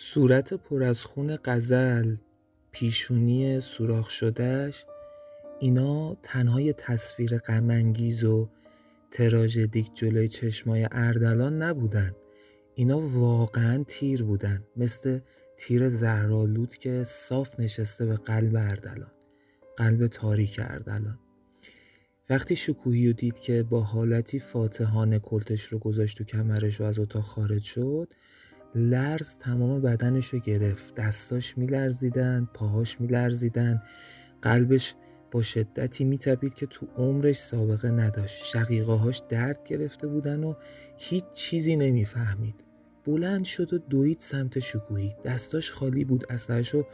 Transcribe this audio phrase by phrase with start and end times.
[0.00, 2.16] صورت پر از خون غزل
[2.70, 4.84] پیشونی سوراخ شدهش
[5.60, 8.48] اینا تنهای تصویر غمانگیز و
[9.10, 12.12] تراژدیک جلوی چشمای اردلان نبودن.
[12.74, 15.18] اینا واقعا تیر بودن مثل
[15.56, 19.12] تیر زهرالود که صاف نشسته به قلب اردلان
[19.76, 21.18] قلب تاریک اردلان.
[22.30, 26.98] وقتی شکوهی رو دید که با حالتی فاتحانه کلتش رو گذاشت تو کمرش و از
[26.98, 28.12] اتاق خارج شد
[28.74, 30.94] لرز تمام بدنش رو گرفت.
[30.94, 33.82] دستاش میلرزیدن پاهاش میلرزیدن.
[34.42, 34.94] قلبش
[35.30, 38.44] با شدتی میتپید که تو عمرش سابقه نداشت.
[38.44, 40.54] شقیقاهاش درد گرفته بودن و
[40.96, 42.54] هیچ چیزی نمی‌فهمید.
[43.04, 45.14] بلند شد و دوید سمت شکوهی.
[45.24, 46.26] دستاش خالی بود
[46.72, 46.86] رو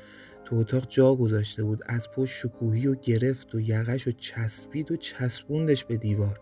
[0.45, 1.83] تو اتاق جا گذاشته بود.
[1.87, 6.41] از پشت شکوهی و گرفت و یقش و چسبید و چسبوندش به دیوار.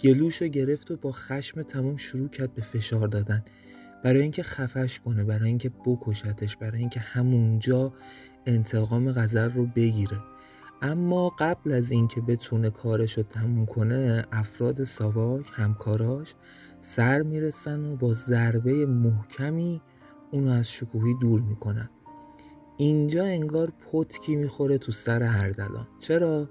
[0.00, 3.44] گلوش رو گرفت و با خشم تمام شروع کرد به فشار دادن.
[4.04, 7.92] برای اینکه خفش کنه برای اینکه بکشتش برای اینکه همونجا
[8.46, 10.18] انتقام غزل رو بگیره.
[10.82, 16.34] اما قبل از اینکه بتونه کارش رو تموم کنه افراد ساواک همکاراش
[16.80, 19.80] سر می‌رسن و با ضربه محکمی
[20.30, 21.90] اونو از شکوهی دور می‌کنن.
[22.76, 25.88] اینجا انگار پتکی می‌خوره تو سر هردلان.
[25.98, 26.48] چرا؟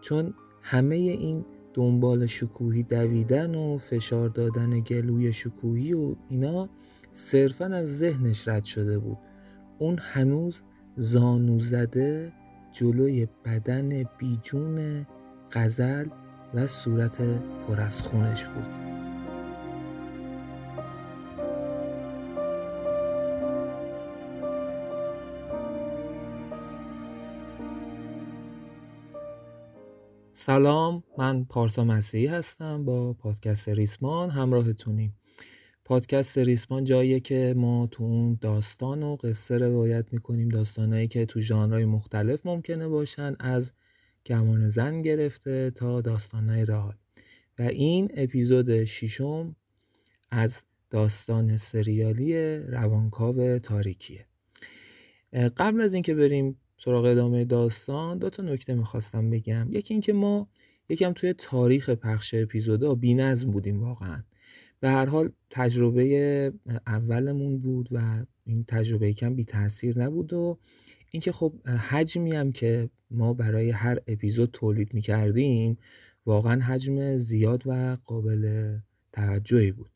[0.00, 6.68] چون همه این دنبال شکوهی دویدن و فشار دادن گلوی شکوهی و اینا
[7.12, 9.18] صرفا از ذهنش رد شده بود.
[9.78, 10.62] اون هنوز
[10.96, 12.32] زانو زده
[12.72, 15.06] جلوی بدن بیجون
[15.52, 16.06] غزل
[16.54, 17.20] و صورت
[17.66, 18.93] پر از خونش بود.
[30.36, 35.16] سلام من پارسا مسیحی هستم با پادکست ریسمان همراهتونیم
[35.84, 41.40] پادکست ریسمان جاییه که ما تو اون داستان و قصه روایت می‌کنیم داستانهایی که تو
[41.40, 43.72] ژانرهای مختلف ممکنه باشن از
[44.26, 46.94] گمان زن گرفته تا داستانهای رئال.
[47.58, 49.56] و این اپیزود ششم
[50.30, 54.26] از داستان سریالی روانکاو تاریکیه.
[55.32, 59.68] قبل از اینکه بریم سراغ ادامه داستان دو تا نکته می‌خواستم بگم.
[59.70, 60.48] یکی اینکه ما
[60.88, 64.22] یکم توی تاریخ پخش اپیزودا بی‌نظم بودیم واقعا.
[64.80, 66.52] به هر حال تجربه
[66.86, 70.58] اولمون بود و این تجربه کم بی تاثیر نبود و
[71.10, 75.78] اینکه خب حجمی هم که ما برای هر اپیزود تولید می‌کردیم
[76.26, 78.74] واقعا حجم زیاد و قابل
[79.12, 79.90] توجهی بود.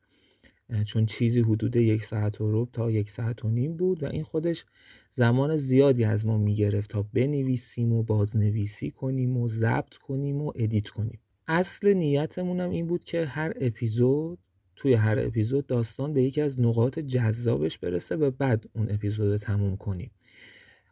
[0.84, 4.22] چون چیزی حدود یک ساعت و رب تا یک ساعت و نیم بود و این
[4.22, 4.64] خودش
[5.10, 10.88] زمان زیادی از ما می‌گرفت تا بنویسیم و بازنویسی کنیم و ضبط کنیم و ادیت
[10.88, 11.20] کنیم.
[11.48, 14.38] اصل نیتمون هم این بود که هر اپیزود
[14.76, 19.76] توی هر اپیزود داستان به یکی از نقاط جذابش برسه و بعد اون اپیزود تموم
[19.76, 20.10] کنیم.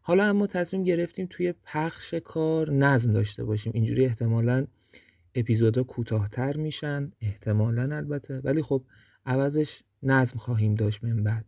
[0.02, 3.72] حالا اما تصمیم گرفتیم توی پخش کار نظم داشته باشیم.
[3.74, 4.66] اینجوری احتمالا
[5.34, 8.40] اپیزودا کوتاهتر میشن احتمالا البته.
[8.44, 8.82] ولی خب
[9.26, 11.44] عوضش نظم خواهیم داشت من بعد.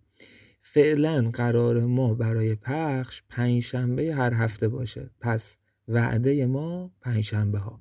[0.60, 5.10] فعلا قرار ما برای پخش پنجشنبه هر هفته باشه.
[5.20, 5.56] پس
[5.88, 7.80] وعده ما پنجشنبه ها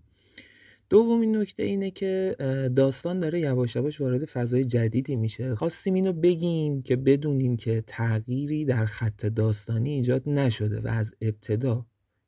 [0.90, 2.36] دومین نکته اینه که
[2.76, 5.56] داستان داره یواش یواش وارد فضای جدیدی میشه.
[5.56, 11.86] خواستیم اینو بگیم که بدونیم که تغییری در خط داستانی ایجاد نشده و از ابتدا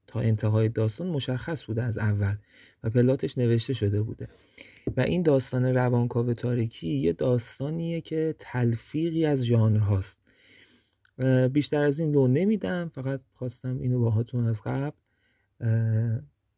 [0.09, 2.35] تا انتهای داستان مشخص بوده از اول
[2.83, 4.27] و پلاتش نوشته شده بوده.
[4.97, 10.19] و این داستان روانکاو تاریکی یه داستانیه که تلفیقی از ژانر هاست.
[11.51, 14.97] بیشتر از این لو نمیدم فقط خواستم اینو باهاتون از قبل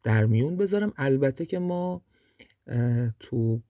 [0.02, 0.92] در میون بذارم.
[0.96, 2.02] البته که ما
[3.20, 3.62] تو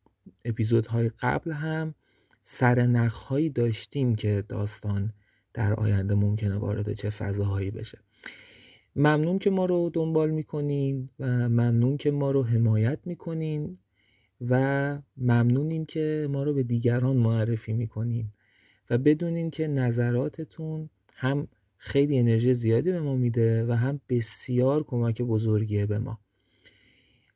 [0.45, 1.95] اپیزودهای قبل هم
[2.43, 5.13] سر هایی داشتیم که داستان
[5.55, 7.99] در آینده ممکنه وارد چه فضاهایی بشه.
[8.97, 13.79] ممنون که ما رو دنبال می‌کنین و ممنون که ما رو حمایت می‌کنین
[14.41, 18.27] و ممنونیم که ما رو به دیگران معرفی می‌کنین.
[18.91, 25.23] و بدونین که نظراتتون هم خیلی انرژی زیادی به ما میده و هم بسیار کمک
[25.23, 26.19] بزرگیه به ما.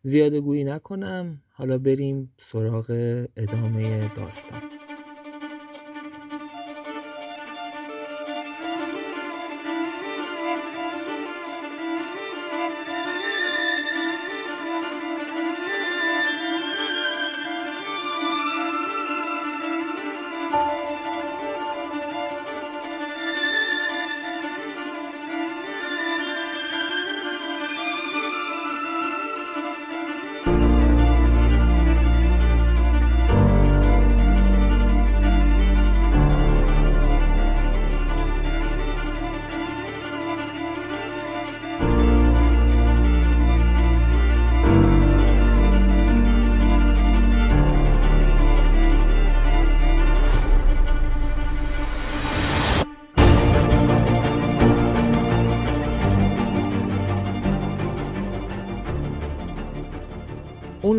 [0.03, 1.43] زیاده گویی نکنم.
[1.49, 2.91] حالا بریم سراغ
[3.37, 4.86] ادامه داستان.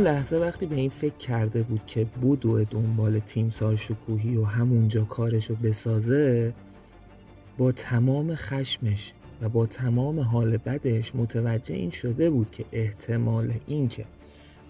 [0.07, 5.55] لحظه وقتی به این فکر کرده بود که بدو دنبال تیمسار شکوهی و همونجا کارشو
[5.55, 6.53] بسازه
[7.57, 14.05] با تمام خشمش و با تمام حال بدش متوجه این شده بود که احتمال اینکه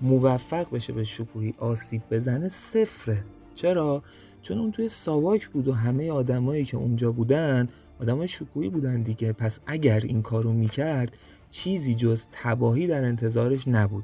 [0.02, 3.24] موفق بشه به شکوهی آسیب بزنه صفره.
[3.54, 4.04] چرا؟
[4.42, 7.70] چون اون توی ساواک بود و همه آدمایی که اونجا بودن
[8.02, 9.34] آدمای شکوهی بودن دیگه.
[9.34, 11.18] پس اگر این کارو می‌کرد
[11.50, 14.04] چیزی جز تباهی در انتظارش نبود.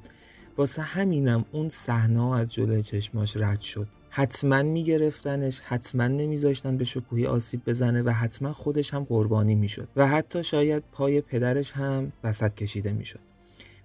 [0.58, 3.88] واسه همینم اون صحنه از جلوی چشماش رد شد.
[4.10, 10.08] حتما میگرفتنش حتما نمیذاشتن به شکوهی آسیب بزنه و حتما خودش هم قربانی می‌شد و
[10.08, 13.20] حتی شاید پای پدرش هم وسط کشیده می‌شد.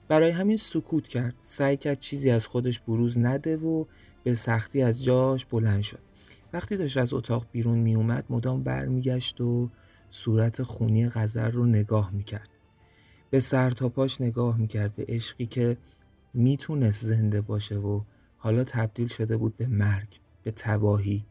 [0.09, 1.35] برای همین سکوت کرد.
[1.45, 3.85] سعی کرد چیزی از خودش بروز نده و
[4.25, 5.99] به سختی از جاش بلند شد.
[6.53, 9.71] وقتی داشت از اتاق بیرون میومد مدام برمیگشت و
[10.11, 12.49] صورت خونی غزر رو نگاه می‌کرد.
[13.31, 15.77] به سر تا پاش نگاه می‌کرد به عشقی که
[16.35, 18.03] می‌تونست زنده باشه و
[18.37, 21.27] حالا تبدیل شده بود به مرگ به تباهی.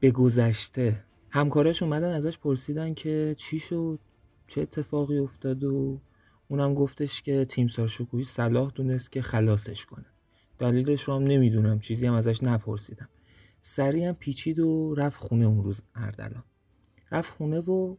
[0.00, 1.04] به گذشته.
[1.30, 3.98] همکاراش اومدن ازش پرسیدن که چی شد؟
[4.46, 6.00] چه اتفاقی افتاد و
[6.48, 10.06] اونم گفتش که تیمسار شکوهی صلاح دونست که خلاصش کنه.
[10.58, 13.08] دلیلش رو هم نمی‌دونم چیزی هم ازش نپرسیدم.
[13.60, 16.44] سریع هم پیچید و رفت خونه اون روز اردلان.
[17.10, 17.96] رفت خونه و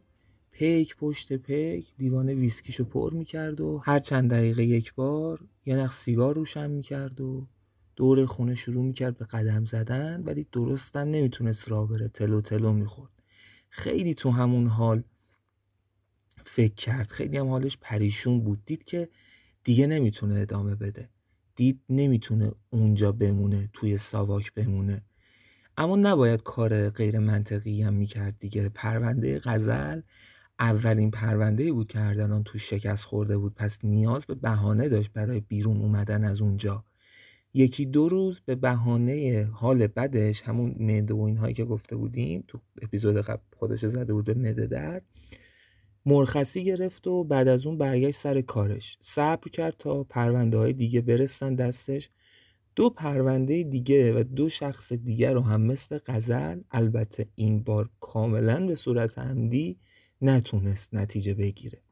[0.50, 5.92] پیک پشت پیک دیوان ویسکیشو پر می‌کرد و هر چند دقیقه یک بار یه نخ
[5.92, 7.48] سیگار روشن می‌کرد و
[7.96, 12.08] دور خونه شروع می‌کرد به قدم زدن ولی درستم نمی‌تونست را بره.
[12.08, 13.10] تلو تلو می‌خورد.
[13.70, 15.02] خیلی تو همون حال
[16.44, 17.10] فکر کرد.
[17.10, 18.64] خیلی هم حالش پریشون بود.
[18.66, 19.08] دید که
[19.64, 21.08] دیگه نمی‌تونه ادامه بده.
[21.56, 25.02] دید نمی‌تونه اونجا بمونه توی ساواک بمونه.
[25.76, 28.68] اما نباید کار غیر منطقی هم می‌کرد دیگه.
[28.68, 30.00] پرونده غزل
[30.58, 33.54] اولین پرونده بود که اردلان تو شکست خورده بود.
[33.54, 36.84] پس نیاز به بهانه داشت برای بیرون اومدن از اونجا.
[37.54, 42.60] یکی دو روز به بهانه حال بدش همون معده و اینهایی که گفته بودیم تو
[42.82, 45.04] اپیزود قبل خودش زده بود به معده درد
[46.06, 48.98] مرخصی گرفت و بعد از اون برگشت سر کارش.
[49.02, 52.10] صبر کرد تا پرونده های دیگه برسن دستش.
[52.76, 58.66] دو پرونده دیگه و دو شخص دیگه رو هم مثل قزل البته این بار کاملا
[58.66, 59.78] به صورت عمدی
[60.22, 61.82] نتونست نتیجه بگیره.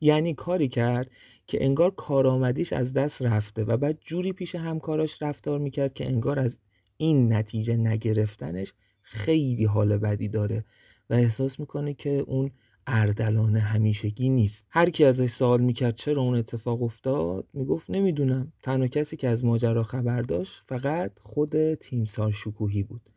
[0.00, 1.10] یعنی کاری کرد
[1.46, 6.38] که انگار کارآمدیش از دست رفته و بعد جوری پیش همکاراش رفتار می‌کرد که انگار
[6.38, 6.58] از
[6.96, 8.72] این نتیجه نگرفتنش
[9.02, 10.64] خیلی حال بدی داره
[11.10, 12.50] و احساس می‌کنه که اون
[12.86, 14.66] اردلان همیشگی نیست.
[14.70, 18.52] هر کی ازش سوال می‌کرد چرا اون اتفاق افتاد می‌گفت نمی‌دونم.
[18.62, 23.10] تنها کسی که از ماجرا خبر داشت فقط خود تیمسار شکوهی بود.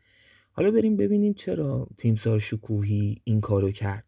[0.55, 4.07] حالا بریم ببینیم چرا تیمسار شکوهی این کارو کرد.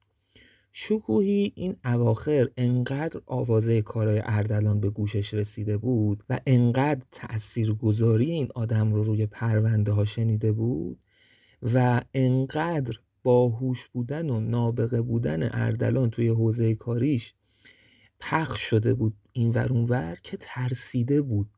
[0.74, 8.48] شکوهی این اواخر انقدر آوازه کارای اردلان به گوشش رسیده بود و انقدر تاثیرگذاری این
[8.56, 11.00] آدم رو روی پرونده ها شنیده بود
[11.62, 17.34] و انقدر باهوش بودن و نابغه بودن اردلان توی حوزه کاریش
[18.20, 19.50] پخش شده بود این
[19.90, 21.50] ور که ترسیده بود.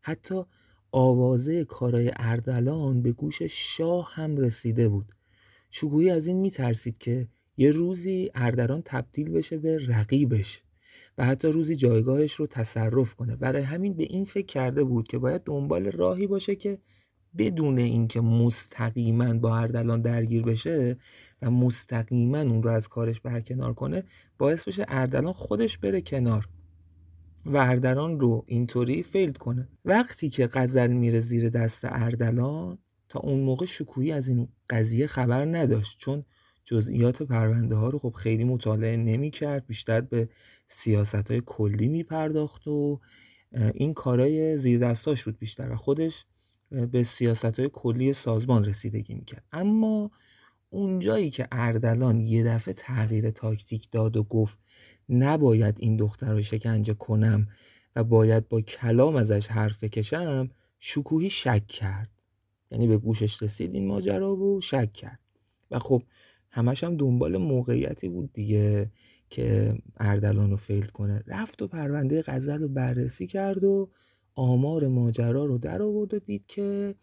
[0.00, 0.44] حتی
[0.98, 5.06] آوازه کارای اردلان به گوش شاه هم رسیده بود.
[5.70, 10.62] شکوهی از این میترسید که یه روزی اردلان تبدیل بشه به رقیبش
[11.18, 13.36] و حتی روزی جایگاهش رو تصرف کنه.
[13.36, 16.78] برای همین به این فکر کرده بود که باید دنبال راهی باشه که
[17.38, 20.96] بدون اینکه مستقیما با اردلان درگیر بشه
[21.42, 24.04] و مستقیما اون رو از کارش برکنار کنه
[24.38, 26.48] باعث بشه اردلان خودش بره کنار.
[27.46, 29.68] و اردلان رو اینطوری فیلد کنه.
[29.84, 35.44] وقتی که غزل میره زیر دست اردلان تا اون موقع شکویی از این قضیه خبر
[35.44, 36.24] نداشت چون
[36.64, 40.28] جزئیات پرونده ها رو خب خیلی مطالعه نمی کرد بیشتر به
[40.66, 43.00] سیاست های کلی می پرداخت و
[43.74, 46.24] این کارای زیر دستاش بود بیشتر و خودش
[46.70, 49.44] به سیاست های کلی سازمان رسیدگی می‌کرد.
[49.52, 50.10] اما
[50.70, 54.58] اونجایی که اردلان یه دفعه تغییر تاکتیک داد و گفت
[55.08, 57.48] نباید این دختر رو شکنجه کنم
[57.96, 62.10] و باید با کلام ازش حرف بکشم شکوهی شک کرد.
[62.70, 65.20] یعنی به گوشش رسید این ماجرا و شک کرد.
[65.70, 66.02] و خب
[66.50, 68.90] همش هم دنبال موقعیتی بود دیگه
[69.30, 71.22] که اردلان رو فیل کنه.
[71.26, 73.90] رفت و پرونده غزل رو بررسی کرد و
[74.34, 76.94] آمار ماجرا رو در آورد و دید که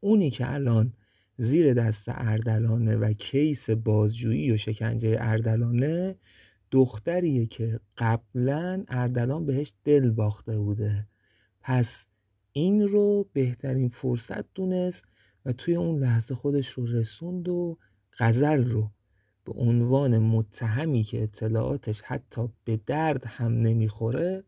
[0.00, 0.92] اونی که الان
[1.36, 6.16] زیر دست اردلانه و کیس بازجویی و شکنجه اردلانه
[6.70, 11.06] دختریه که قبلا اردلان بهش دل باخته بوده.
[11.60, 12.06] پس
[12.52, 15.04] این رو بهترین فرصت دونست
[15.44, 17.78] و توی اون لحظه خودش رو رسوند و
[18.18, 18.90] غزل رو
[19.44, 24.44] به عنوان متهمی که اطلاعاتش حتی به درد هم نمی‌خوره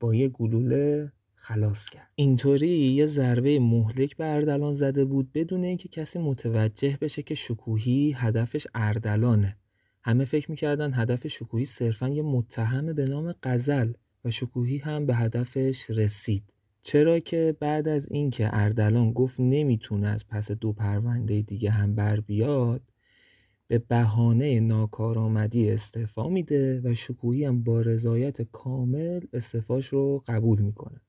[0.00, 2.10] با یه گلوله خلاص کرد.
[2.14, 8.12] اینطوری یه ضربه مهلک به اردلان زده بود بدون اینکه کسی متوجه بشه که شکوهی
[8.16, 9.56] هدفش اردلانه.
[10.04, 13.92] همه فکر می‌کردن هدف شکوهی صرفا یه متهم به نام قزل
[14.24, 16.44] و شکوهی هم به هدفش رسید.
[16.82, 22.20] چرا که بعد از اینکه اردلان گفت نمی‌تونه از پس دو پرونده دیگه هم بر
[22.20, 22.82] بیاد
[23.68, 31.00] به بهانه ناکارآمدی استعفا میده و شکوهی هم با رضایت کامل استعفاش رو قبول می‌کنه.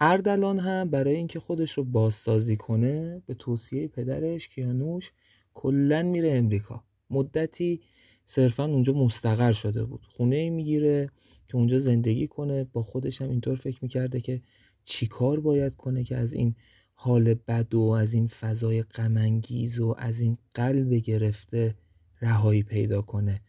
[0.00, 5.12] اردلان هم برای اینکه خودش رو بازسازی کنه به توصیه پدرش کیانوش
[5.54, 6.84] کلا میره امریکا.
[7.12, 7.80] مدتی
[8.24, 10.06] صرفا اونجا مستقر شده بود.
[10.16, 11.10] خونه می‌گیره
[11.48, 12.64] که اونجا زندگی کنه.
[12.64, 14.42] با خودش هم اینطور فکر می‌کرده که
[14.84, 16.54] چیکار باید کنه که از این
[16.94, 21.74] حال بد و از این فضای غمانگیز و از این قلب گرفته
[22.20, 23.40] رهایی پیدا کنه.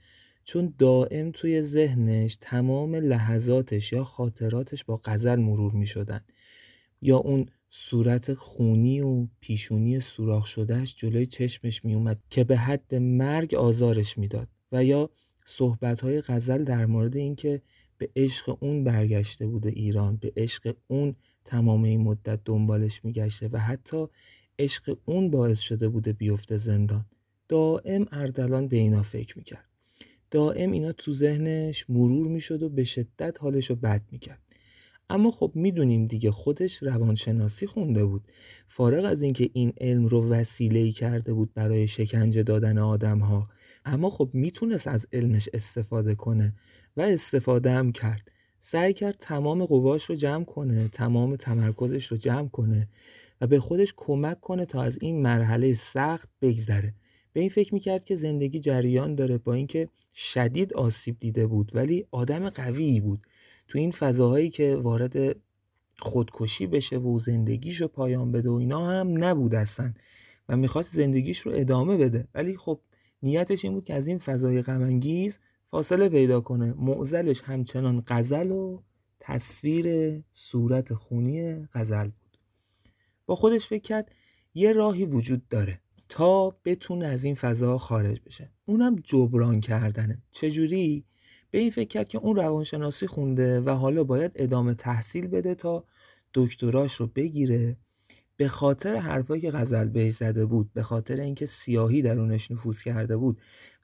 [0.43, 6.21] چون دائم توی ذهنش تمام لحظاتش یا خاطراتش با غزل مرور می شدن
[7.01, 12.95] یا اون صورت خونی و پیشونی سوراخ شدهش جلوی چشمش می اومد که به حد
[12.95, 15.09] مرگ آزارش می‌داد و یا
[15.45, 17.61] صحبت های غزل در مورد اینکه
[17.97, 21.15] به عشق اون برگشته بوده ایران به عشق اون
[21.45, 24.05] تمام این مدت دنبالش میگشته و حتی
[24.59, 27.05] عشق اون باعث شده بوده بیفته زندان.
[27.47, 29.65] دائم اردلان به اینا فکر می‌کرد.
[30.31, 34.41] دائم اینا تو ذهنش مرور می‌شد و به شدت حالش رو بد می‌کرد.
[35.09, 38.27] اما خب می‌دونیم دیگه خودش روانشناسی خونده بود.
[38.69, 43.47] فارغ از اینکه این علم رو وسیله کرده بود برای شکنجه دادن آدم ها
[43.85, 46.53] اما خب می‌تونست از علمش استفاده کنه
[46.97, 48.31] و استفاده هم کرد.
[48.59, 52.89] سعی کرد تمام قواش رو جمع کنه تمام تمرکزش رو جمع کنه
[53.41, 56.93] و به خودش کمک کنه تا از این مرحله سخت بگذره.
[57.33, 62.05] به این فکر می‌کرد که زندگی جریان داره با اینکه شدید آسیب دیده بود ولی
[62.11, 63.27] آدم قویی بود.
[63.67, 65.35] تو این فضاهایی که وارد
[65.99, 69.93] خودکشی بشه و زندگیش رو پایان بده و اینا هم نبود اصلا.
[70.49, 72.27] و می‌خواست زندگیش رو ادامه بده.
[72.33, 72.79] ولی خب
[73.23, 75.39] نیتش این بود که از این فضای غمانگیز
[75.71, 76.73] فاصله پیدا کنه.
[76.73, 78.81] معزلش همچنان غزل و
[79.19, 82.37] تصویر صورت خونی غزل بود.
[83.25, 84.11] با خودش فکر کرد
[84.53, 85.79] یه راهی وجود داره
[86.09, 88.51] تا بتونه از این فضا خارج بشه.
[88.65, 90.21] اونم جبران کردنه.
[90.31, 91.05] چجوری؟
[91.53, 95.85] به این فکر کرد که اون روانشناسی خونده و حالا باید ادامه تحصیل بده تا
[96.33, 97.77] دکتراش رو بگیره.
[98.37, 103.17] به خاطر حرفایی که غزل بهش زده بود به خاطر اینکه سیاهی درونش نفوذ کرده
[103.17, 103.41] بود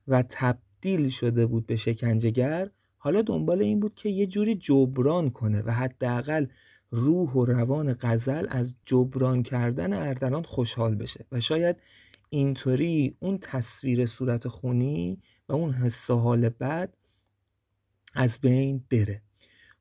[0.07, 5.61] و تبدیل شده بود به شکنجهگر حالا دنبال این بود که یه جوری جبران کنه
[5.61, 6.45] و حداقل
[6.91, 11.25] روح و روان غزل از جبران کردن اردلان خوشحال بشه.
[11.31, 11.81] و شاید
[12.29, 16.93] اینطوری اون تصویر صورت خونی و اون حس حال بد
[18.13, 19.21] از بین بره.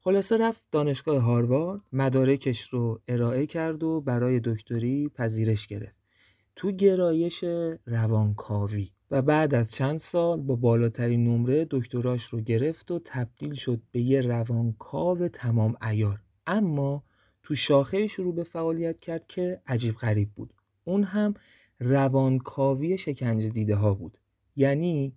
[0.01, 5.97] خلاصه رفت دانشگاه هاروارد مدارکش رو ارائه کرد و برای دکتری پذیرش گرفت.
[6.57, 7.45] تو گرایش
[7.87, 8.91] روانکاوی.
[9.11, 14.01] و بعد از چند سال با بالاترین نمره دکتراش رو گرفت و تبدیل شد به
[14.01, 17.05] یه روانکاو تمام ایار اما
[17.43, 20.55] تو شاخه شروع به فعالیت کرد که عجیب غریب بود.
[20.85, 21.35] اون هم
[21.81, 24.19] روانکاوی شکنجه دیده ها بود.
[24.57, 25.17] یعنی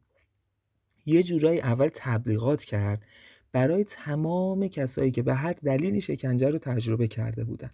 [1.06, 3.06] یه جورایی اول تبلیغات کرد
[3.52, 7.70] برای تمام کسایی که به هر دلیلی شکنجه رو تجربه کرده بودن.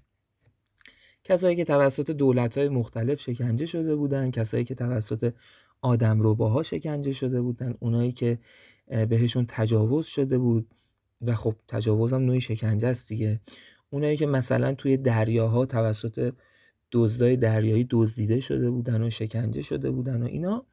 [1.23, 5.33] کسایی که توسط دولت‌های مختلف شکنجه شده بودن کسایی که توسط
[5.81, 8.39] آدم روباها شکنجه شده بودن اونایی که
[9.09, 10.75] بهشون تجاوز شده بود
[11.21, 13.41] و خب تجاوز هم نوعی شکنجه است دیگه.
[13.89, 16.33] اونایی که مثلا توی دریاها توسط
[16.91, 20.65] دزدای دریایی دزدیده شده بودن و شکنجه شده بودن و اینا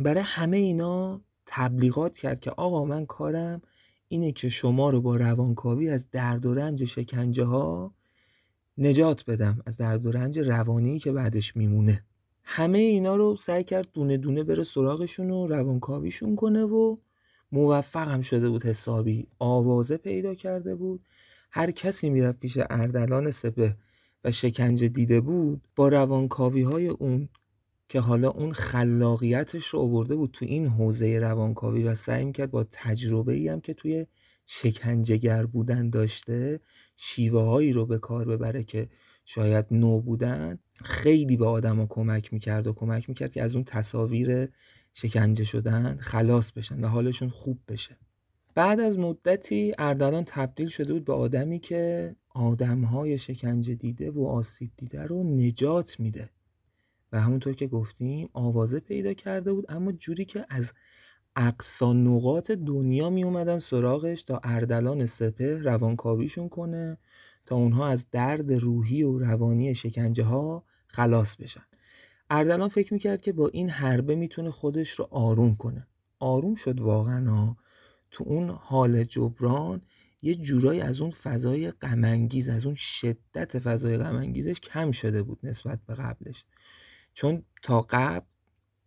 [0.00, 3.62] برای همه اینا تبلیغات کرد که آقا من کارم
[4.08, 7.94] اینه که شما رو با روانکاوی از درد و رنج شکنجه ها
[8.78, 12.04] نجات بدم از درد و رنج روانی که بعدش میمونه.
[12.42, 16.96] همه اینا رو سعی کرد دونه دونه بره سراغشون و روانکاویشون کنه و
[17.52, 19.26] موفق هم شده بود حسابی.
[19.38, 21.00] آوازه پیدا کرده بود.
[21.50, 23.76] هر کسی می‌رفت پیش اردلان سپه
[24.24, 27.28] و شکنجه دیده بود با روانکاوی های اون
[27.90, 32.64] که حالا اون خلاقیتش رو آورده بود تو این حوزه روانکاوی و سعی می‌کرد با
[32.72, 34.06] تجربه ای هم که توی
[34.46, 36.60] شکنجهگر بودن داشته
[36.96, 38.88] شیوه هایی رو به کار ببره که
[39.24, 44.48] شاید نو بودن خیلی به آدما کمک می‌کرد و کمک می‌کرد که از اون تصاویر
[44.94, 47.96] شکنجه شدن خلاص بشن و حالشون خوب بشه.
[48.54, 54.70] بعد از مدتی اردلان تبدیل شده بود به آدمی که آدمهای شکنجه دیده و آسیب
[54.76, 56.30] دیده رو نجات میده.
[57.12, 60.72] و همونطور که گفتیم آوازه پیدا کرده بود اما جوری که از
[61.36, 66.98] اقصا نقاط دنیا می اومدن سراغش تا اردلان سپه روانکاویشون کنه
[67.46, 71.64] تا اونها از درد روحی و روانی شکنجه ها خلاص بشن.
[72.30, 75.86] اردلان فکر می‌کرد که با این حربه می‌تونه خودش رو آروم کنه.
[76.18, 77.56] آروم شد واقعا
[78.10, 79.80] تو اون حال جبران
[80.22, 85.78] یه جورایی از اون فضای غمانگیز از اون شدت فضای غمانگیزش کم شده بود نسبت
[85.86, 86.44] به قبلش.
[87.20, 88.26] چون تا قبل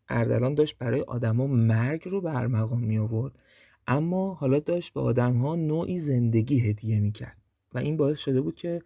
[0.09, 3.39] اردلان داشت برای آدما مرگ رو به مقام می آورد
[3.87, 7.37] اما حالا داشت به آدمها نوعی زندگی هدیه می‌کرد
[7.73, 8.81] و این باعث شده بود که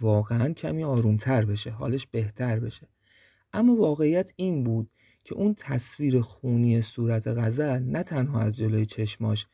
[0.00, 2.88] واقعا کمی آرومتر بشه حالش بهتر بشه.
[3.52, 4.90] اما واقعیت این بود
[5.24, 9.46] که اون تصویر خونی صورت غزل نه تنها از جلوی چشماش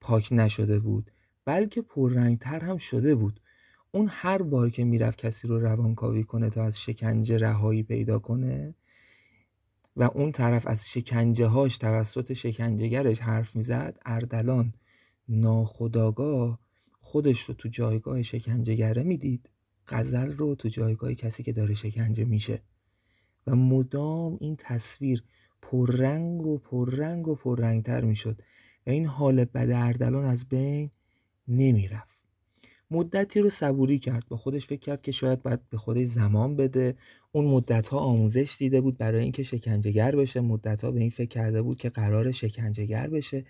[0.00, 1.10] پاک نشده بود
[1.44, 3.40] بلکه پررنگتر هم شده بود.
[3.92, 8.74] اون هر بار که می‌رفت کسی رو روانکاوی کنه تا از شکنجه رهایی پیدا کنه
[9.96, 14.74] و اون طرف از شکنجه هاش توسط شکنجهگرش حرف می‌زد اردلان
[15.28, 16.58] ناخداگاه
[17.00, 19.50] خودش رو تو جایگاه شکنجهگره می‌دید.
[19.88, 22.62] غزل رو تو جایگاه کسی که داره شکنجه میشه.
[23.46, 25.24] و مدام این تصویر
[25.62, 28.42] پررنگ و پررنگ و پررنگتر می‌شد.
[28.86, 30.90] و این حال بد اردلان از بین
[31.48, 32.13] نمی‌رفت.
[32.90, 34.24] مدتی رو صبوری کرد.
[34.28, 36.94] با خودش فکر کرد که شاید باید به خودش زمان بده.
[37.32, 40.40] اون مدت ها آموزش دیده بود برای اینکه شکنجهگر بشه.
[40.40, 43.44] مدت ها به این فکر کرده بود که قرار شکنجهگر بشه.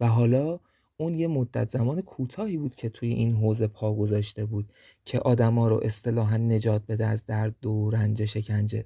[0.00, 0.60] و حالا
[0.96, 4.72] اون یه مدت زمان کوتاهی بود که توی این حوزه پا گذاشته بود
[5.04, 8.84] که آدما رو اصطلاحا نجات بده از درد و رنج شکنجه.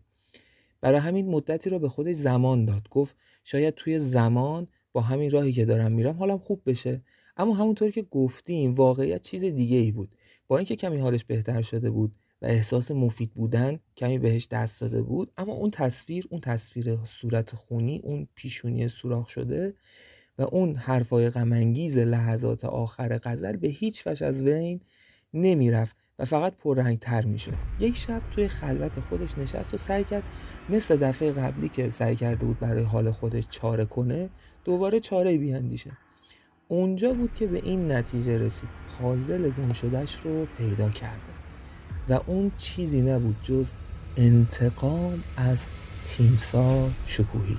[0.80, 2.88] برای همین مدتی رو به خودش زمان داد.
[2.90, 7.02] گفت شاید توی زمان با همین راهی که دارم میرم حالم خوب بشه.
[7.36, 10.16] اما همونطور که گفتیم واقعیت چیز دیگه ای بود.
[10.48, 15.02] با اینکه کمی حالش بهتر شده بود و احساس مفید بودن کمی بهش دست داده
[15.02, 19.74] بود اما اون تصویر اون تصویر صورت خونی اون پیشونی سوراخ شده
[20.38, 24.80] و اون حرفای غمانگیز لحظات آخر غزل به هیچ وجه از بین
[25.34, 27.54] نمی‌رفت و فقط پررنگتر می‌شد.
[27.80, 30.22] یک شب توی خلوت خودش نشست و سعی کرد
[30.68, 34.30] مثل دفعه قبلی که سعی کرده بود برای حال خودش چاره کنه
[34.64, 35.90] دوباره چاره بیاندیشه.
[36.72, 38.68] اونجا بود که به این نتیجه رسید.
[38.98, 41.20] پازل گم شدهش رو پیدا کرده.
[42.08, 43.66] و اون چیزی نبود جز
[44.16, 45.58] انتقام از
[46.06, 47.56] تیمسا شکوهی.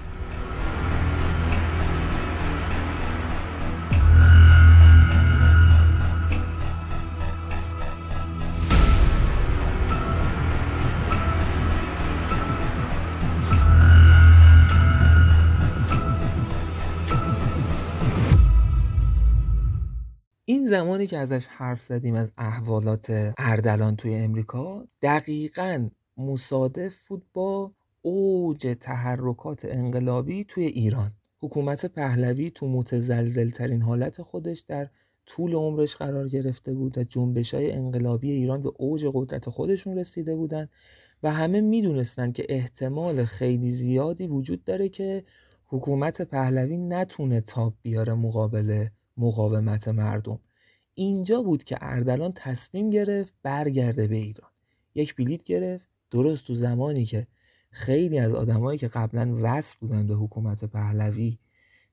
[20.82, 28.76] زمانی که ازش حرف زدیم از احوالات اردلان توی امریکا دقیقا مصادف بود با اوج
[28.80, 31.12] تحرکات انقلابی توی ایران.
[31.40, 34.90] حکومت پهلوی تو متزلزل ترین حالت خودش در
[35.26, 40.36] طول عمرش قرار گرفته بود و جنبش های انقلابی ایران به اوج قدرت خودشون رسیده
[40.36, 40.70] بودن
[41.24, 45.24] و همه می‌دونستن که احتمال خیلی زیادی وجود داره که
[45.66, 50.40] حکومت پهلوی نتونه تاب بیاره مقابل مقاومت مردم.
[50.94, 54.52] اینجا بود که اردلان تصمیم گرفت برگرده به ایران.
[54.96, 57.28] یک بلیت گرفت درست تو زمانی که
[57.72, 61.38] خیلی از آدمایی که قبلا وصل بودن به حکومت پهلوی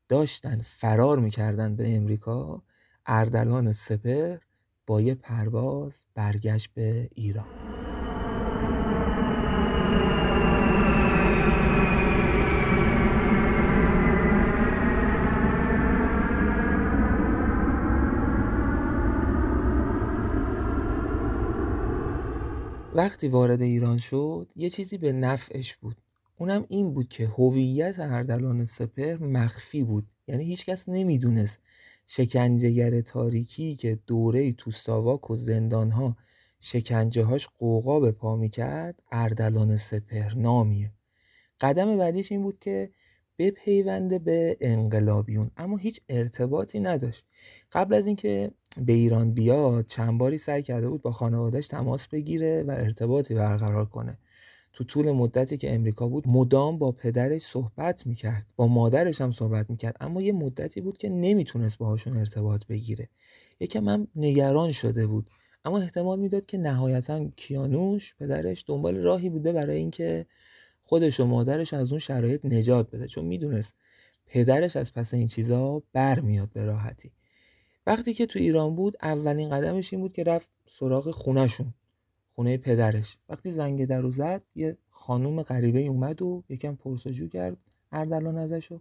[0.08, 2.62] داشتن فرار می‌کردن به امریکا
[3.06, 4.38] اردلان سپر
[4.86, 7.67] با یه پرواز برگشت به ایران.
[22.98, 25.96] وقتی وارد ایران شد یه چیزی به نفعش بود.
[26.38, 30.06] اونم این بود که هویت اردلان سپر مخفی بود.
[30.28, 31.60] یعنی هیچکس نمی‌دونست
[32.06, 36.16] شکنجهگر تاریکی که دوره تو ساواک و زندانها
[36.60, 40.92] شکنجه هاش قوقا به پا می‌کرد اردلان سپر نامیه.
[41.60, 42.90] قدم بعدیش این بود که
[43.38, 45.50] بپیونده به انقلابیون.
[45.56, 47.24] اما هیچ ارتباطی نداشت.
[47.72, 52.62] قبل از اینکه به ایران بیاد چند باری سعی کرده بود با خانوادهش تماس بگیره
[52.62, 54.18] و ارتباطی برقرار کنه.
[54.72, 58.46] تو طول مدتی که امریکا بود مدام با پدرش صحبت می‌کرد.
[58.56, 59.96] با مادرش هم صحبت می‌کرد.
[60.00, 63.08] اما یه مدتی بود که نمی‌تونست باهاشون ارتباط بگیره.
[63.60, 65.30] یکم هم نگران شده بود.
[65.64, 70.26] اما احتمال می‌داد که نهایتا کیانوش پدرش دنبال راهی بوده برای اینکه
[70.82, 73.06] خودش و مادرش از اون شرایط نجات بده.
[73.06, 73.74] چون می‌دونست
[74.26, 77.12] پدرش از پس این چیزا برمیاد به راحتی.
[77.88, 81.74] وقتی که تو ایران بود اولین قدمش این بود که رفت سراغ خونهشون
[82.34, 83.18] خونه پدرش.
[83.28, 87.56] وقتی زنگ در رو زد یه خانوم غریبه اومد و یکم پرسجو کرد
[87.92, 88.80] اردلان ازش و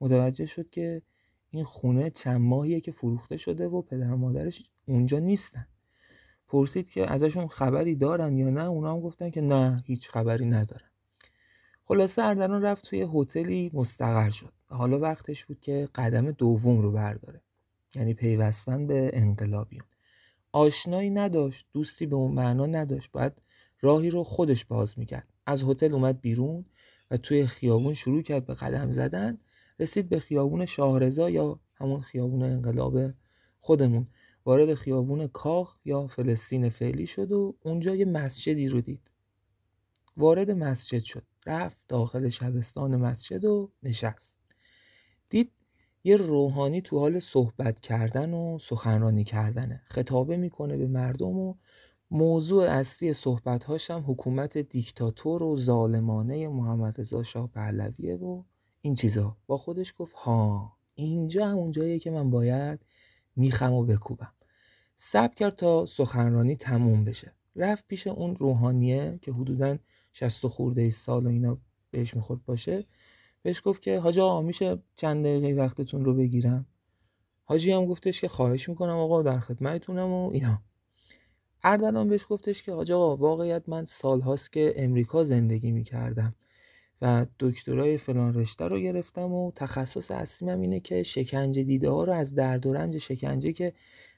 [0.00, 1.02] متوجه شد که
[1.50, 5.66] این خونه چند ماهیه که فروخته شده و پدر و مادرش اونجا نیستن.
[6.48, 10.90] پرسید که ازشون خبری دارن یا نه اونا هم گفتن که نه هیچ خبری ندارن.
[11.82, 14.52] خلاصه اردلان رفت توی هتلی مستقر شد.
[14.70, 17.45] و حالا وقتش بود که قدم دوم رو برداره.
[17.94, 19.84] یعنی پیوستن به انقلابیون.
[20.52, 23.12] آشنایی نداشت دوستی به اون معنا نداشت.
[23.12, 23.32] باید
[23.80, 25.28] راهی رو خودش باز می‌کرد.
[25.46, 26.64] از هتل اومد بیرون
[27.10, 29.38] و توی خیابون شروع کرد به قدم زدن.
[29.78, 32.98] رسید به خیابون شاهرزا یا همون خیابون انقلاب
[33.60, 34.06] خودمون.
[34.44, 39.10] وارد خیابون کاخ یا فلسطین فعلی شد و اونجا یه مسجدی رو دید.
[40.16, 41.26] وارد مسجد شد.
[41.46, 44.36] رفت داخل شبستان مسجد و نشست.
[45.28, 45.52] دید
[46.06, 49.82] یه روحانی تو حال صحبت کردن و سخنرانی کردنه.
[49.86, 51.54] خطابه می‌کنه به مردم و
[52.10, 58.42] موضوع اصلی صحبتهاش هم حکومت دیکتاتور و ظالمانه محمد رضا شاه پهلویه و
[58.80, 59.36] این چیزا.
[59.46, 62.86] با خودش گفت ها اینجا همون جاییه که من باید
[63.36, 64.32] میخم و بکوبم.
[64.96, 67.32] سب کرد تا سخنرانی تموم بشه.
[67.56, 69.78] رفت پیش اون روحانیه که حدودا
[70.12, 71.58] 60 خورده سال و اینا
[71.90, 72.86] بهش می‌خورد باشه.
[73.46, 76.66] بهش گفت که حاج آقا میشه چند دقیقه وقتتون رو بگیرم؟
[77.44, 80.62] حاجی هم گفتش که خواهش می‌کنم آقا در خدمتتونم و اینا.
[81.64, 86.34] اردلان بهش گفتش که حاج آقا واقعیت من سالهاست که امریکا زندگی می‌کردم
[87.02, 92.12] و دکترای فلان رشته رو گرفتم و تخصص اصلیم اینه که شکنجه دیده ها رو
[92.12, 93.72] از درد و رنج شکنجه که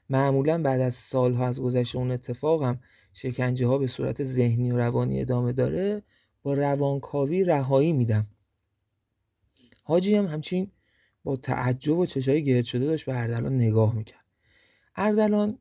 [0.09, 2.79] معمولا بعد از سالها از گذشته اون اتفاقم
[3.13, 6.03] شکنجه ها به صورت ذهنی و روانی ادامه داره
[6.43, 8.27] با روانکاوی رهایی میدم.
[9.89, 10.71] حاجی هم همچین
[11.23, 14.25] با تعجب و چشای گرد شده داشت به اردلان نگاه می‌کرد.
[14.95, 15.57] اردلان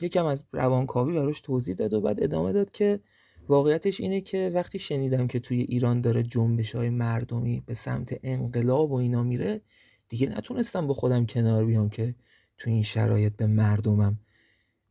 [0.00, 3.00] یکم از روانکاوی براش توضیح داد و بعد ادامه داد که
[3.48, 8.92] واقعیتش اینه که وقتی شنیدم که توی ایران داره جنبش های مردمی به سمت انقلاب
[8.92, 9.60] و اینا میره
[10.08, 12.14] دیگه نتونستم با خودم کنار بیام که
[12.58, 14.20] تو این شرایط به مردمم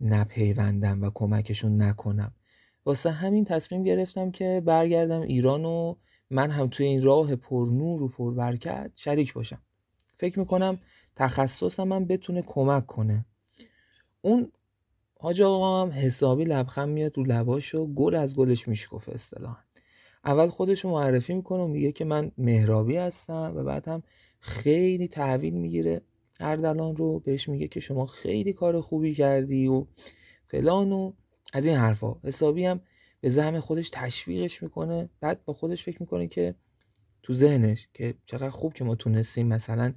[0.01, 2.33] نپیوندم و کمکشون نکنم.
[2.85, 5.95] واسه همین تصمیم گرفتم که برگردم ایران و
[6.29, 9.61] من هم توی این راه پرنور و پربرکت شریک باشم.
[10.15, 10.79] فکر می‌کنم
[11.15, 13.25] تخصصم من بتونه کمک کنه.
[14.21, 14.51] اون
[15.19, 19.57] حاج آقا هم حسابی لبخند میاد رو لباش و گل از گلش میشکفه اصطلاحا.
[20.25, 24.03] اول خودش معرفی می‌کنه و میگه که من مهرابی هستم و بعد هم
[24.39, 26.01] خیلی تحویل می‌گیره.
[26.39, 29.85] اردلان رو بهش میگه که شما خیلی کار خوبی کردی و
[30.47, 31.13] فلان و
[31.53, 32.15] از این حرفا.
[32.23, 32.81] حسابی هم
[33.23, 35.09] به زعم خودش تشویقش می‌کنه.
[35.19, 36.55] بعد با خودش فکر می‌کنه که
[37.23, 39.93] تو ذهنش که چقدر خوب که ما تونستیم مثلا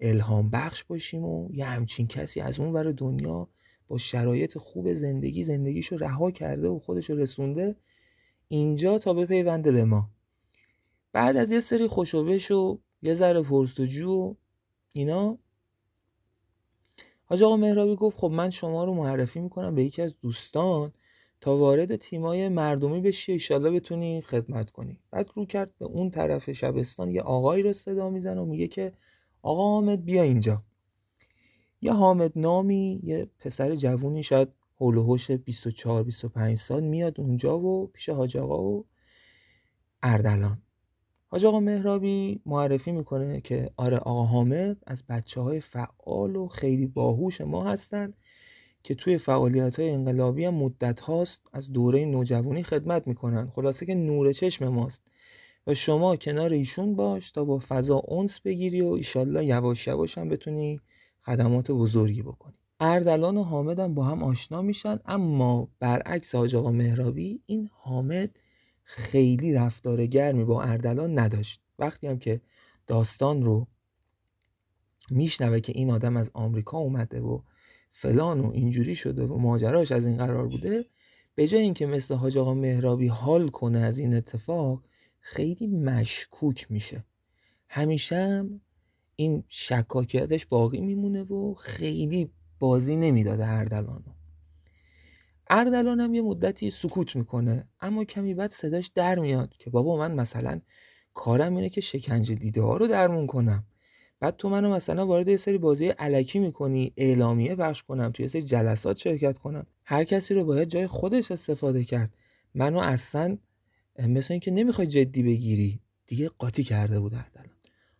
[0.00, 3.48] الهام بخش باشیم و یه همچین کسی از اون ور دنیا
[3.88, 7.76] با شرایط خوب زندگی زندگیشو رها کرده و خودشو رسونده
[8.48, 10.10] اینجا تا بپیونده به ما.
[11.12, 14.34] بعد از یه سری خوشوبش و یه ذره پرسجو و
[14.92, 15.38] اینا.
[17.24, 20.92] حاج آقا مهرابی گفت خب من شما رو معرفی می‌کنم به یکی از دوستان.
[21.42, 25.00] تا وارد تیمای مردمی بشی ایشالله بتونی خدمت کنی.
[25.10, 28.92] بعد رو کرد به اون طرف شبستان یه آقایی رو صدا می‌زنه و میگه که
[29.42, 30.62] آقا حامد بیا اینجا.
[31.80, 34.48] یه حامد نامی یه پسر جوونی شاید
[34.80, 38.86] هول و 24 25 سال میاد اونجا و پیش حاج آقا و
[40.02, 40.62] اردلان.
[41.28, 46.86] حاج آقا مهرابی معرفی می‌کنه که آره آقا حامد از بچه های فعال و خیلی
[46.86, 48.14] باهوش ما هستن.
[48.84, 53.50] که توی فعالیت های انقلابی هم مدت هاست از دوره نوجوانی خدمت می‌کنن.
[53.50, 55.02] خلاصه که نور چشم ماست.
[55.66, 60.28] و شما کنار ایشون باش تا با فضا اونس بگیری و ایشالله یواش یواش هم
[60.28, 60.80] بتونی
[61.20, 62.54] خدمات بزرگی بکنی.
[62.80, 68.38] اردلان و حامد هم با هم آشنا میشن اما برعکس حاج آقا مهرابی این حامد
[68.84, 71.62] خیلی رفتار گرمی با اردلان نداشت.
[71.78, 72.40] وقتی هم که
[72.86, 73.66] داستان رو
[75.10, 77.40] میشنوه که این آدم از آمریکا اومده و
[77.92, 80.84] فلان و اینجوری شده و ماجراش از این قرار بوده
[81.34, 84.82] به جای اینکه مثل حاج آقا مهرابی حال کنه از این اتفاق
[85.20, 87.04] خیلی مشکوک میشه.
[87.68, 88.44] همیشه
[89.16, 94.12] این شکاکیتش باقی میمونه و خیلی بازی نمی‌داده اردلانو
[95.50, 100.14] اردلان هم یه مدتی سکوت می‌کنه اما کمی بعد صداش در میاد که بابا من
[100.14, 100.60] مثلا
[101.14, 103.64] کارم اینه که شکنجه دیده ها رو درمون کنم.
[104.22, 108.28] بعد تو منو مثلا وارد یه سری بازی علکی می‌کنی اعلامیه بخش کنم توی یه
[108.28, 109.66] سری جلسات شرکت کنم.
[109.84, 112.14] هر کسی رو باید جای خودش استفاده کرد.
[112.54, 113.38] منو اصلا
[114.08, 117.56] مثل اینکه نمی‌خوای جدی بگیری دیگه قاطی کرده بود اردلان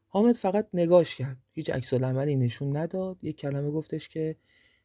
[0.08, 1.36] حامد فقط نگاش کرد.
[1.52, 3.24] هیچ عکس عملی نشون نداد.
[3.24, 4.36] یک کلمه گفتش که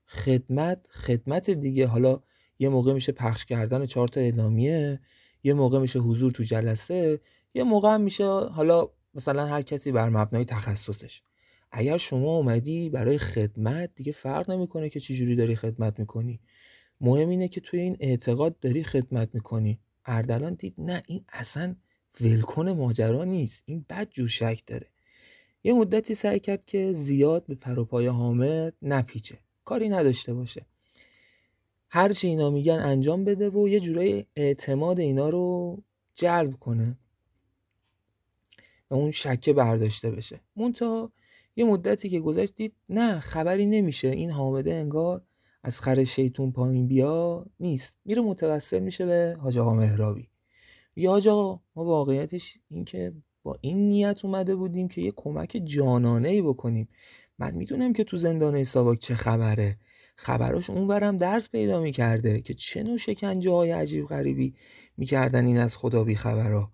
[0.05, 1.87] خدمت خدمت دیگه.
[1.87, 2.21] حالا
[2.59, 4.99] یه موقع میشه پخش کردن چهار تا اعلامیه
[5.43, 7.19] یه موقع میشه حضور تو جلسه
[7.53, 11.21] یه موقع میشه حالا مثلا هر کسی بر مبنای تخصصش.
[11.71, 16.39] اگر شما اومدی برای خدمت دیگه فرق نمی‌کنه که چجوری داری خدمت می‌کنی.
[17.01, 19.79] مهم اینه که توی این اعتقاد داری خدمت می‌کنی.
[20.05, 21.75] اردلان دید نه این اصلا
[22.21, 23.63] ولکن ماجرا نیست.
[23.65, 24.87] این بد جور شک داره.
[25.63, 29.37] یه مدتی سعی کرد که زیاد به پروپای حامد نپیچه.
[29.65, 30.65] کاری نداشته باشه.
[31.89, 35.77] هرچی اینا میگن انجام بده و یه جورایی اعتماد اینا رو
[36.15, 36.97] جلب کنه.
[38.91, 40.41] و اون شکه برداشته بشه.
[40.55, 41.11] منتها
[41.55, 44.07] یه مدتی که گذشت دید نه خبری نمیشه.
[44.07, 45.21] این حامده انگار
[45.63, 47.97] از خر شیطون پایین بیا نیست.
[48.05, 50.29] میره متوسل میشه به حاج آقا مهرابی.
[50.95, 56.29] یا آقا ما واقعیتش این که با این نیت اومده بودیم که یه کمک جانانه
[56.29, 56.87] ای بکنیم.
[57.39, 59.77] من می‌دونم که تو زندان ساواک چه خبره.
[60.15, 64.55] خبراش اونورم درس پیدا می‌کرده که چه نوع شکنجه های عجیب غریبی
[64.97, 66.71] می‌کردن این از خدا بی خبرها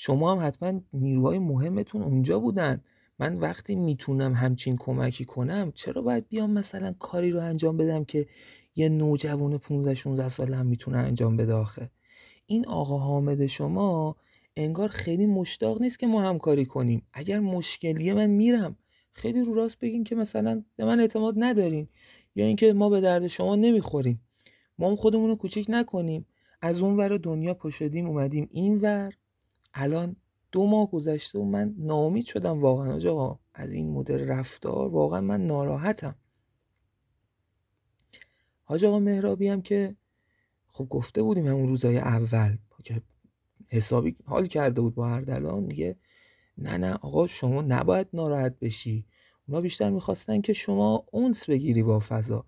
[0.00, 2.82] شما هم حتما نیروهای مهمتون اونجا بودن.
[3.18, 8.26] من وقتی می‌تونم همچین کمکی کنم چرا باید بیام مثلا کاری رو انجام بدم که
[8.76, 11.90] یه نوجوان 15 16 ساله هم می‌تونه انجام بده آخه؟
[12.46, 14.16] این آقا حامد شما
[14.56, 17.02] انگار خیلی مشتاق نیست که ما همکاری کنیم.
[17.12, 18.76] اگر مشکلیه من میرم.
[19.12, 21.88] خیلی رو راست بگین که مثلا به من اعتماد ندارین
[22.34, 24.20] یا اینکه ما به درد شما نمی‌خوریم.
[24.78, 26.26] ما هم خودمون رو کوچیک نکنیم.
[26.62, 29.14] از اون ور دنیا پشدیم اومدیم این ور
[29.78, 30.16] الان
[30.52, 32.60] دو ماه گذشته و من ناامید شدم.
[32.60, 36.14] واقعا آقا از این مدل رفتار واقعا من ناراحتم.
[38.62, 39.96] حاج آقا مهرابی هم که
[40.66, 43.02] خب گفته بودیم همون روزای اول که
[43.68, 45.96] حسابی حال کرده بود با اردلان میگه
[46.58, 49.06] نه نه آقا شما نباید ناراحت بشی.
[49.48, 52.46] اونا بیشتر می‌خواستن که شما اونس بگیری با فضا.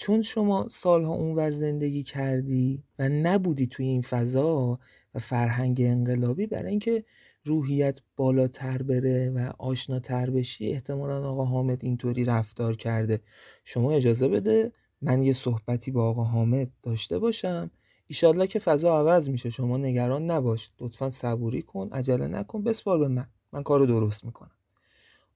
[0.00, 4.78] چون شما سالها اونور زندگی کردی و نبودی توی این فضا
[5.14, 7.04] و فرهنگ انقلابی برای اینکه
[7.44, 13.20] روحیت بالاتر بره و آشناتر بشی احتمالا آقا حامد اینطوری رفتار کرده.
[13.64, 17.70] شما اجازه بده من یه صحبتی با آقا حامد داشته باشم.
[18.06, 19.50] ایشالله که فضا عوض میشه.
[19.50, 20.70] شما نگران نباش.
[20.80, 21.88] لطفا صبوری کن.
[21.92, 22.62] عجله نکن.
[22.62, 23.26] بسپار به من.
[23.52, 24.59] من کارو درست می‌کنم.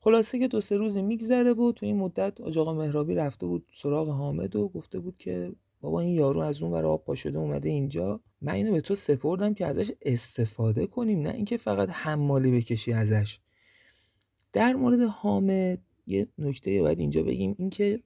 [0.05, 4.09] خلاصه که دو سه روزی میگذره و تو این مدت آقا مهرابی رفته بود سراغ
[4.09, 8.21] حامد و گفته بود که بابا این یارو از اون ور آب پاشده اومده اینجا.
[8.41, 13.39] من اینو به تو سپردم که ازش استفاده کنیم نه اینکه فقط حمالی بکشی ازش.
[14.53, 18.03] در مورد حامد یه نکته باید اینجا بگیم اینکه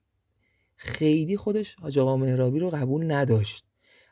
[0.76, 3.66] خیلی خودش حاج آقا مهرابی رو قبول نداشت.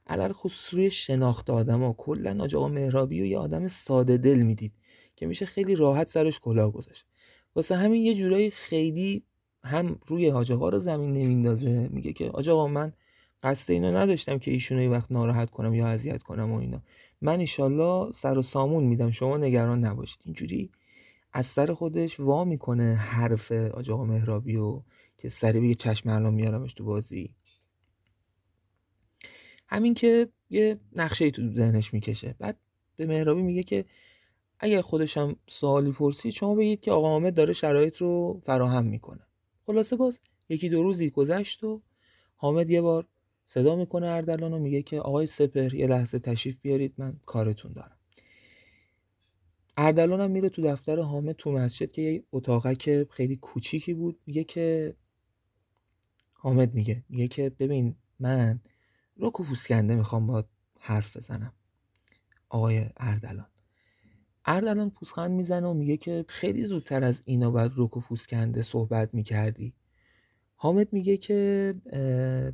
[0.07, 1.93] علل خصوص روی شناخت آدما.
[1.93, 4.73] کلا حاج آقا مهرابی و یه آدم ساده دل می‌دید
[5.17, 7.07] که میشه خیلی راحت سرش کلاه گذاشت.
[7.57, 9.23] واسه همین یه جورایی خیلی
[9.65, 11.89] هم روی حاج آقا رو زمین نمیندازه.
[11.93, 12.93] میگه که حاج آقا من
[13.43, 16.83] قصد اینو نداشتم که ایشونو یه وقت ناراحت کنم یا اذیت کنم و اینا.
[17.21, 19.11] من ایشالله سر و سامون میدم.
[19.11, 20.19] شما نگران نباشید.
[20.25, 20.71] اینجوری
[21.33, 24.83] از سر خودش وا می‌کنه حرف آقا مهرابی و
[25.19, 27.35] که سری بگه چشم الان میارمش تو بازی.
[29.69, 32.35] همین که یه نقشه ای تو ذهنش می‌کشه.
[32.39, 32.59] بعد
[32.97, 33.85] به مهرابی میگه که
[34.59, 39.27] اگر خودشم سوالی پرسید شما بگید که آقا حامد داره شرایط رو فراهم می‌کنه.
[39.67, 41.83] خلاصه باز یکی دو روزی گذشت و
[42.37, 43.07] حامد یه بار
[43.47, 47.97] صدا می‌کنه اردلان و میگه که آقای سپر یه لحظه تشریف بیارید من کارتون دارم.
[49.77, 54.21] اردلان هم میره تو دفتر حامد تو مسجد که یه اتاقک خیلی کوچیکی بود.
[54.27, 54.97] میگه که
[56.33, 58.61] حامد میگه میگه که ببین من
[59.17, 60.45] روکو پوسکنده می‌خوام با
[60.81, 61.53] حرف بزنم.
[62.49, 63.47] آقای اردلان.
[64.47, 69.75] اردلان پوسخند می‌زنه و میگه که خیلی زودتر از اینا باید روکو پوسکنده صحبت می‌کردی.
[70.57, 71.75] حامد میگه که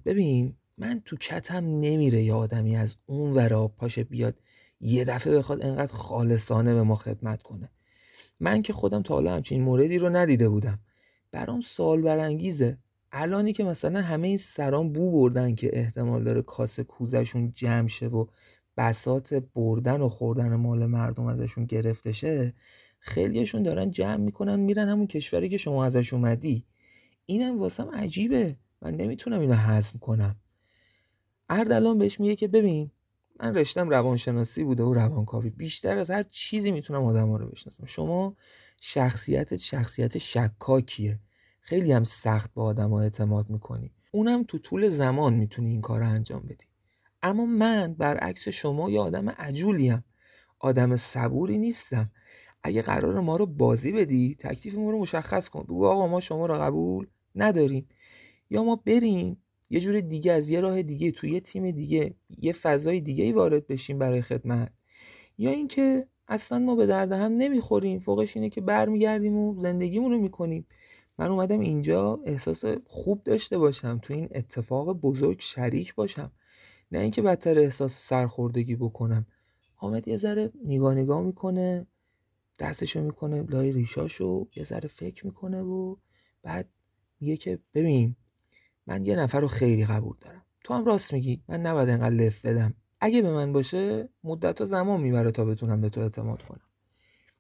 [0.05, 4.41] ببین من تو کتم نمیره یه آدمی از اون ورا پاشه بیاد
[4.81, 7.71] یه دفعه بخواد انقدر خالصانه به ما خدمت کنه.
[8.41, 10.79] من که خودم تا حالا همچین موردی رو ندیده بودم.
[11.33, 12.79] برام سوال برانگیزه.
[13.13, 18.07] الانی که مثلا همه این سران بو بردن که احتمال داره کاسه کوزشون جمع شه
[18.07, 18.27] و
[18.77, 22.55] بسات بردن و خوردن مال مردم ازشون گرفته شه
[22.99, 26.67] خیلیشون دارن جمع می‌کنن میرن همون کشوری که شما ازش اومدی.
[27.27, 28.57] اینم واسم عجیبه.
[28.83, 30.37] من نمی‌تونم اینو هضم کنم.
[31.49, 32.91] اردلان بهش میگه که ببین
[33.41, 35.51] من رشتم روانشناسی بوده و روانکاوی.
[35.51, 37.85] بیشتر از هر چیزی می‌تونم آدم ها رو بشناسم.
[37.87, 38.37] شما
[38.81, 41.21] شخصیت شخصیت شکاکیه.
[41.61, 43.93] خیلی هم سخت به آدم ها اعتماد می‌کنی.
[44.11, 46.65] اونم تو طول زمان می‌تونی این کار رو انجام بدی.
[47.23, 50.05] اما من برعکس شما یه آدم عجولیم.
[50.59, 52.11] آدم صبوری نیستم.
[52.63, 55.63] اگه قرار ما رو بازی بدی تکلیف ما رو مشخص کن.
[55.63, 57.89] بگو آقا ما شما رو قبول نداریم.
[58.51, 62.53] یا ما بریم یه جور دیگه از یه راه دیگه توی یه تیم دیگه یه
[62.53, 64.73] فضای دیگه ای وارد بشیم برای خدمت.
[65.39, 68.01] یا اینکه اصلا ما به درد هم نمی‌خوریم.
[68.01, 70.67] فوقش اینه که برمیگردیم و زندگیمون رو می‌کنیم.
[71.19, 73.99] من اومدم اینجا احساس خوب داشته باشم.
[74.03, 76.33] تو این اتفاق بزرگ شریک باشم.
[76.93, 79.27] نه اینکه بدتر احساس سرخوردگی بکنم.
[79.75, 81.87] حامد یه ذره نگاه نگاه می‌کنه
[82.59, 85.97] دستشو می‌کنه لای ریشاشو یه ذره فکر می‌کنه و
[86.43, 86.69] بعد
[87.21, 88.17] میگه که ببین
[88.87, 90.45] من یه نفر رو خیلی قبول دارم.
[90.65, 92.75] تو هم راست میگی من نباید انقدر لف بدم.
[93.01, 96.69] اگه به من باشه مدت و زمان می‌بره تا بتونم به تو اعتماد کنم.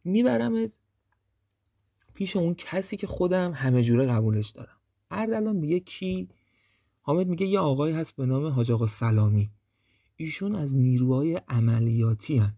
[0.04, 0.70] میبرمت
[2.14, 4.76] پیش اون کسی که خودم همه جوره قبولش دارم.
[5.10, 6.28] اردلان میگه کی
[7.04, 9.50] حامد میگه یه آقای هست به نام حاج آقا سلامی.
[10.16, 12.56] ایشون از نیروهای عملیاتی هن.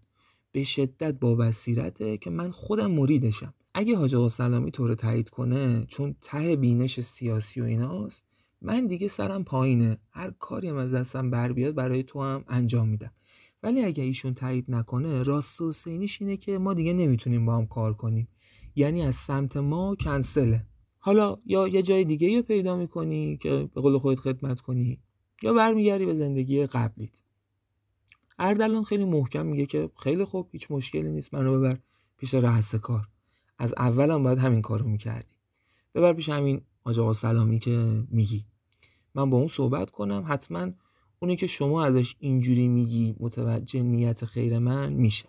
[0.52, 3.54] به شدت با بصیرته که من خودم مریدشم.
[3.74, 8.24] اگه حاج آقا سلامی تو رو تایید کنه چون ته بینش سیاسی و ایناست
[8.62, 9.98] من دیگه سرم پایینه.
[10.11, 13.12] هر کاری هم از دستم بر بیاد برای تو هم انجام میدم.
[13.62, 17.66] ولی اگه ایشون تایید نکنه راست و سینیش اینه که ما دیگه نمی‌تونیم با هم
[17.66, 18.28] کار کنیم.
[18.76, 20.66] یعنی از سمت ما کنسله.
[21.06, 24.98] حالا یا یه جای دیگه رو پیدا می‌کنی که به قول خودت خدمت کنی
[25.42, 27.20] یا برمیگردی به زندگی قبلیت.
[28.38, 31.34] اردلان خیلی محکم میگه که خیلی خوب هیچ مشکلی نیست.
[31.34, 31.78] منو ببر
[32.16, 33.08] پیش رئیس کار.
[33.58, 35.34] از اولم باید همین کارو می‌کردی.
[35.94, 38.44] ببر پیش همین آقا سلامی که میگی.
[39.14, 40.70] من با اون صحبت کنم حتما
[41.18, 45.28] اونی که شما ازش اینجوری میگی متوجه نیت خیر من میشه.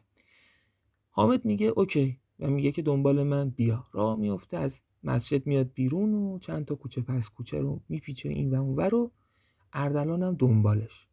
[1.10, 2.20] حامد میگه اوکی.
[2.40, 3.84] و میگه که دنبال من بیا.
[3.92, 8.56] راه میفته از مسجد میاد بیرون و چند تا کوچه پس کوچه رو میپیچه این
[8.56, 9.12] و اون رو
[9.74, 11.08] اردلانم دنبالش.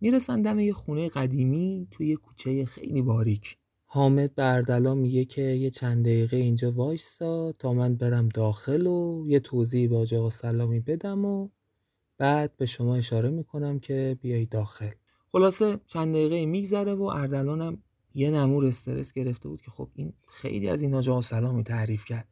[0.00, 3.56] می‌رسن دم یه خونه قدیمی توی یه کوچه خیلی باریک.
[3.86, 9.24] حامد به اردلان میگه که یه چند دقیقه اینجا وایسا تا من برم داخل و
[9.28, 11.48] یه توضیح با آقا سلامی بدم و
[12.18, 14.90] بعد به شما اشاره می‌کنم که بیای داخل.
[15.32, 17.82] خلاصه چند دقیقه میگذره و اردلانم
[18.14, 22.28] یه نمور استرس گرفته بود که خب این خیلی از این آقا سلامی تعریف کرد.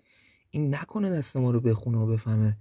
[0.55, 2.57] این نکنه دست ما رو بخونه و بفهمه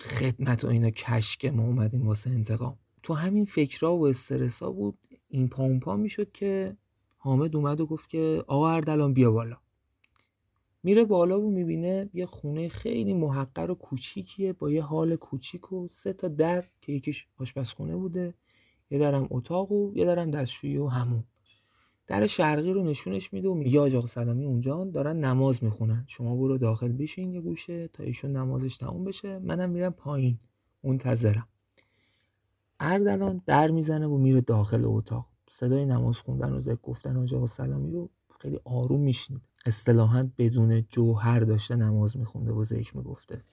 [0.00, 2.78] خدمت و اینا کشک ما اومدیم واسه انتقام.
[3.02, 6.76] تو همین فکرها و استرسا بود این پا پا می‌شد که
[7.16, 9.56] حامد اومد و گفت که آقا اردلان بیا بالا.
[10.82, 15.88] میره بالا و می‌بینه یه خونه خیلی محقر و کوچیکیه با یه حال کوچیک و
[15.88, 18.34] سه تا در که یکیش آشپزخونه بوده
[18.90, 21.24] یه درم اتاق و یه درم دستشویی و همون.
[22.10, 26.04] در شرقی رو نشونش میده و میگه آقا سلامی اونجا دارن نماز می‌خونن.
[26.06, 29.38] شما برو داخل بشین یه گوشه تا ایشون نمازش تموم بشه.
[29.38, 30.38] منم میرم پایین.
[30.84, 31.48] منتظرم
[32.80, 35.26] اردلان در می‌زنه و میره داخل اتاق.
[35.50, 39.40] صدای نماز خوندن و ذکر گفتن آقا سلامی رو خیلی آروم میشنید.
[39.66, 43.44] اصطلاحا بدون جوهر داشته نماز میخونده و ذکر می‌گفته.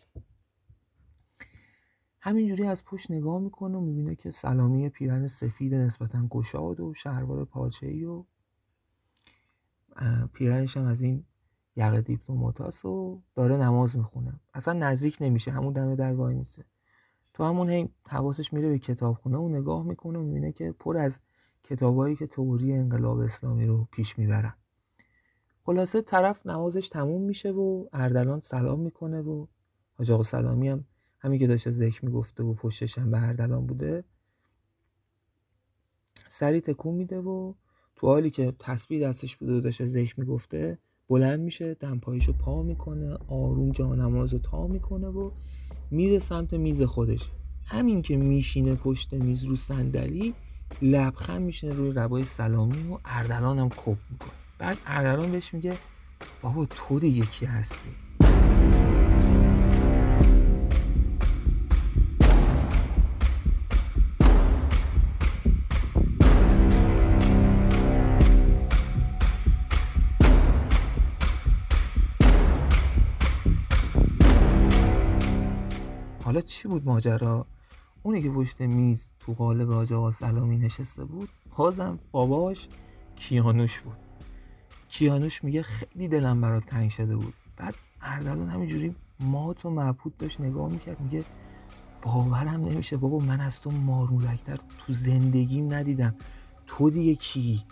[2.20, 7.46] همینجوری از پشت نگاه می‌کنه و می‌بینه که سلامی پیرن سفید نسبتا گشاد و شهروار
[7.46, 8.24] پاچه‌ای و
[10.34, 11.26] پیرنش هم از این
[11.76, 14.40] یقه دیپلوماتاس و داره نماز می‌خونه.
[14.54, 16.66] اصلا نزدیک نمیشه همون دمه در وای میسه.
[17.34, 21.20] تو همون هی حواسش میره به کتابخونه و نگاه می‌کنه و می‌بینه که پر از
[21.64, 24.54] کتابایی که تئوری انقلاب اسلامی رو پیش می‌برن.
[25.64, 29.46] خلاصه طرف نمازش تموم میشه و اردلان سلام می‌کنه و
[29.94, 30.86] حاج آقا سلامی هم
[31.20, 34.04] همین که داشته ذکر می‌گفته و پشتش هم به اردلان بوده
[36.28, 37.54] سری تکون میده و
[37.98, 40.78] تو حالی که تسبیح دستش بوده و داشته ذکر می‌گفته
[41.10, 45.32] بلند میشه دمپاییشو پا می‌کنه آروم جا نماز رو تا می‌کنه و
[45.92, 47.32] میره سمت میز خودش.
[47.66, 50.34] همین که میشینه پشت میز رو صندلی
[50.82, 54.32] لبخند میشینه روی ربای سلامی و اردلان هم کپ می‌کنه.
[54.60, 55.74] بعد اردلان بهش میگه
[56.42, 58.07] بابا تو دیگه کی هستی؟
[76.58, 77.46] چی بود ماجرا؟
[78.04, 82.68] اونی که پشت میز تو قالب حاج سلامی نشسته بود بازم باباش
[83.16, 83.98] کیانوش بود.
[84.90, 87.34] کیانوش میگه خیلی دلم برات تنگ شده بود.
[87.58, 91.24] بعد اردلان همینجوری مات و مبهوت داشت نگاه می‌کرد میگه
[92.02, 96.16] باورم نمیشه بابا من از تو مارولکتر تو زندگیم ندیدم.
[96.68, 97.64] تو دیگه کی؟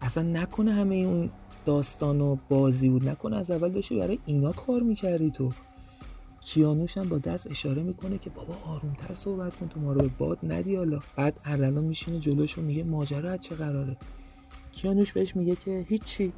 [0.00, 1.30] اصلا نکنه همه اون
[1.64, 3.08] داستان و بازی بود.
[3.08, 5.52] نکنه از اول داشتی برای اینا کار می‌کردی تو.
[6.48, 10.08] کیانوش هم با دست اشاره می‌کنه که بابا آرومتر صحبت کن تو ما رو به
[10.18, 10.98] باد ندی حالا.
[11.16, 13.96] بعد اردلان میشینه جلوش و میگه ماجرا چه قراره؟
[14.72, 16.32] کیانوش بهش میگه که هیچی.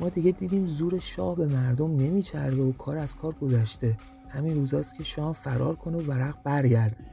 [0.00, 3.96] ما دیگه دیدیم زور شاه به مردم نمیچربه و کار از کار گذشته.
[4.28, 7.04] همین روزاست که شاه فرار کنه و ورق برگرده.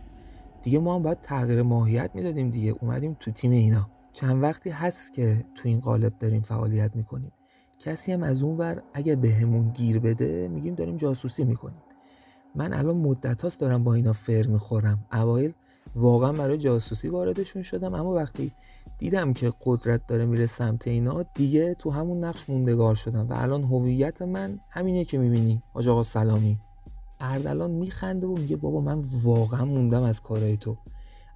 [0.63, 2.75] دیگه ما هم باید تغییر ماهیت می‌دادیم دیگه.
[2.81, 3.89] اومدیم تو تیم اینا.
[4.13, 7.31] چند وقتی هست که تو این قالب داریم فعالیت می‌کنیم.
[7.79, 11.81] کسی هم از اون ور اگه بهمون گیر بده میگیم داریم جاسوسی می‌کنیم.
[12.56, 15.06] من الان مدت هاست دارم با اینا فر می‌خورم.
[15.14, 15.54] اوایل
[15.95, 18.51] واقعا برای جاسوسی واردشون شدم اما وقتی
[18.97, 23.64] دیدم که قدرت داره میره سمت اینا دیگه تو همون نقش موندگار شدم و الان
[23.64, 25.62] هویت من همینه که می‌بینی.
[25.74, 26.60] حاج آقا سلامی.
[27.20, 30.78] اردلان میخنده و میگه بابا من واقعا موندم از کارهای تو.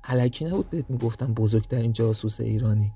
[0.03, 2.91] علکی نبود بهت می‌گفتم بزرگترین جاسوس ایرانی.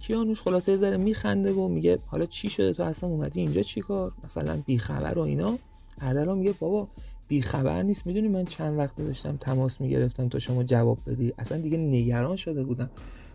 [0.00, 4.12] کیانوش خلاصه یه ذره میخنده و میگه حالا چی شده تو اصلا؟ اومدی اینجا چیکار
[4.24, 5.58] مثلا بیخبر و اینا.
[6.00, 6.88] اردلان میگه بابا
[7.28, 8.06] بیخبر نیست.
[8.06, 12.64] می‌دونی من چند وقت داشتم تماس می‌گرفتم تا شما جواب بدی؟ اصلا دیگه نگران شده
[12.64, 12.90] بودم.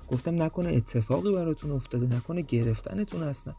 [0.07, 3.55] گفتم نکنه اتفاقی براتون افتاده نکنه گرفتنتون هستن.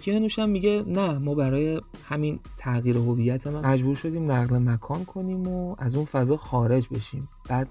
[0.00, 5.48] کیانوش هم میگه نه ما برای همین تغییر هویت من مجبور شدیم نقل مکان کنیم
[5.48, 7.28] و از اون فضا خارج بشیم.
[7.48, 7.68] بعد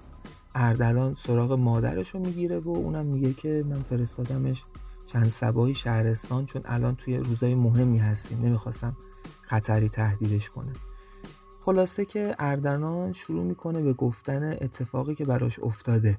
[0.54, 4.64] اردلان سراغ مادرش رو می‌گیره و اونم میگه که من فرستادمش
[5.06, 8.40] چند سبایی شهرستان چون الان توی روزای مهمی هستیم.
[8.40, 8.96] نمی‌خواستم
[9.42, 10.72] خطری تهدیدش کنه
[11.64, 16.18] خلاصه که اردلان شروع می‌کنه به گفتن اتفاقی که براش افتاده.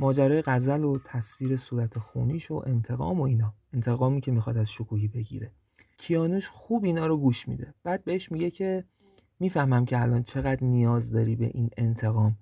[0.00, 3.54] ماجرای غزل و تصویر صورت خونیش و انتقام و اینا.
[3.72, 5.52] انتقامی که می‌خواد از شکوهی بگیره.
[5.96, 7.74] کیانوش خوب اینا رو گوش میده.
[7.84, 8.84] بعد بهش میگه که
[9.40, 12.36] می‌فهمم که الان چقدر نیاز داری به این انتقام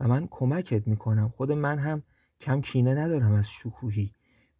[0.00, 1.28] و من کمکت می‌کنم.
[1.28, 2.02] خود من هم
[2.40, 4.12] کم کینه ندارم از شکوهی.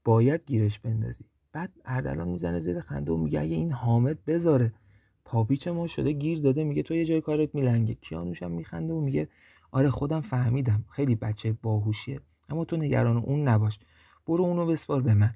[0.04, 1.24] باید گیرش بندازی.
[1.52, 4.72] بعد اردلان می‌زنه زیر خنده و میگه اگه این حامد بذاره
[5.28, 9.00] پاپیچ ما شده گیر داده میگه تو یه جای کارت میلنگه کیانوش هم میخنده و
[9.00, 9.28] میگه
[9.72, 13.78] آره خودم فهمیدم خیلی بچه باهوشیه اما تو نگران اون نباش.
[14.26, 15.32] برو اونو بسپار به من.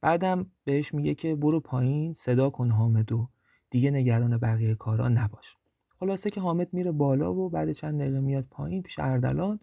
[0.00, 3.28] بعدم بهش میگه که برو پایین صدا کن حامدو
[3.70, 5.56] دیگه نگران بقیه کارا نباش.
[6.00, 9.60] خلاصه که حامد میره بالا و بعد چند دقیقه میاد پایین پیش اردلان.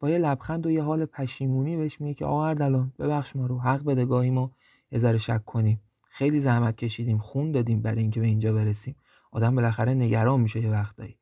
[0.00, 3.58] با یه لبخند و یه حال پشیمونی بهش میگه که آقا اردلان ببخش ما رو
[3.58, 4.52] حق بده گاهی ما
[4.92, 5.80] یه ذره شک کنیم.
[6.12, 8.96] خیلی زحمت کشیدیم خون دادیم برای اینکه به اینجا برسیم.
[9.32, 11.16] آدم بالاخره نگران میشه یه وقتایی.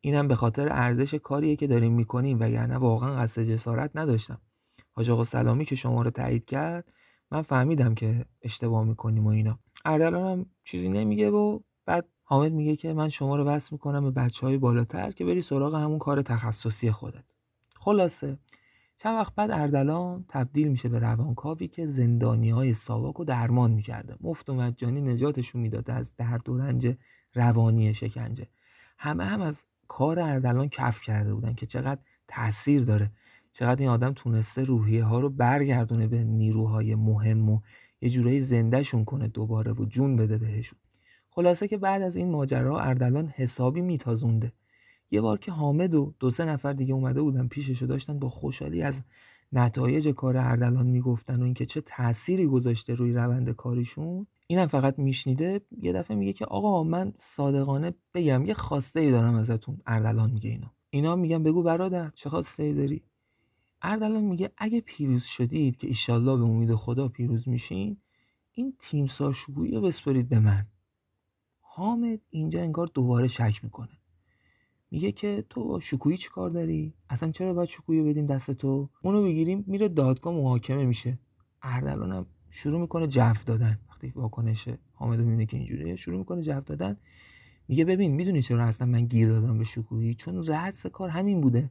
[0.00, 4.40] اینم به خاطر ارزش کاریه که داریم می‌کنیم وگرنه واقعا قصد جسارت نداشتم.
[4.92, 6.92] حاج آقا سلامی که شما رو تایید کرد
[7.30, 9.58] من فهمیدم که اشتباه می‌کنیم و اینا.
[9.84, 14.10] اردلان هم چیزی نمیگه و بعد حامد میگه که من شما رو وصل می‌کنم به
[14.10, 17.24] بچه های بالاتر که بری سراغ همون کار تخصصی خودت.
[17.76, 18.38] خلاصه.
[19.00, 24.16] چند وقت بعد اردلان تبدیل میشه به روانکاوی که زندانی های ساواک رو درمان می‌کرده.
[24.20, 26.96] مفت و مجانی نجاتشون می‌داده از درد و رنج
[27.34, 28.46] روانی شکنجه.
[28.98, 33.12] همه هم از کار اردلان کف کرده بودن که چقدر تاثیر داره.
[33.52, 37.60] چقدر این آدم تونسته روحیه ها رو برگردونه به نیروهای مهم و
[38.00, 40.78] یه جورایی زندهشون کنه دوباره و جون بده بهشون.
[41.30, 44.52] خلاصه که بعد از این ماجرا اردلان حسابی میتازونده.
[45.10, 48.82] یه بار که حامد و دو سه نفر دیگه اومده بودن پیششو داشتن با خوشحالی
[48.82, 49.02] از
[49.52, 55.60] نتایج کار اردلان می‌گفتن و اینکه چه تأثیری گذاشته روی روند کاریشون اینم فقط میشنیده
[55.82, 60.50] یه دفعه میگه که آقا من صادقانه بگم یه خواسته ای دارم ازتون اردلان میگه
[60.50, 60.72] اینا.
[60.90, 63.02] اینا میگن بگو برادر چه خواسته ای داری؟
[63.82, 67.96] اردلان میگه اگه پیروز شدید که ایشالله به امید خدا پیروز میشین
[68.52, 70.66] این تیم شگویی رو بسپرید به من.
[71.60, 73.98] حامد اینجا انگار دوباره شک می‌کنه.
[74.90, 79.22] میگه که تو شکویی چی کار داری؟ اصلا چرا باید شکویی بدیم دست تو؟ اونو
[79.22, 81.18] بگیریم میره دادگاه محاکمه میشه.
[81.62, 83.78] اردلانم شروع می‌کنه جف دادن.
[83.88, 86.96] وقتی واکنش حامد می‌بینه که اینجوریه شروع می‌کنه جف دادن.
[87.68, 91.70] میگه ببین می‌دونی چرا اصلا من گیر دادم به شکویی چون رأس کار همین بوده.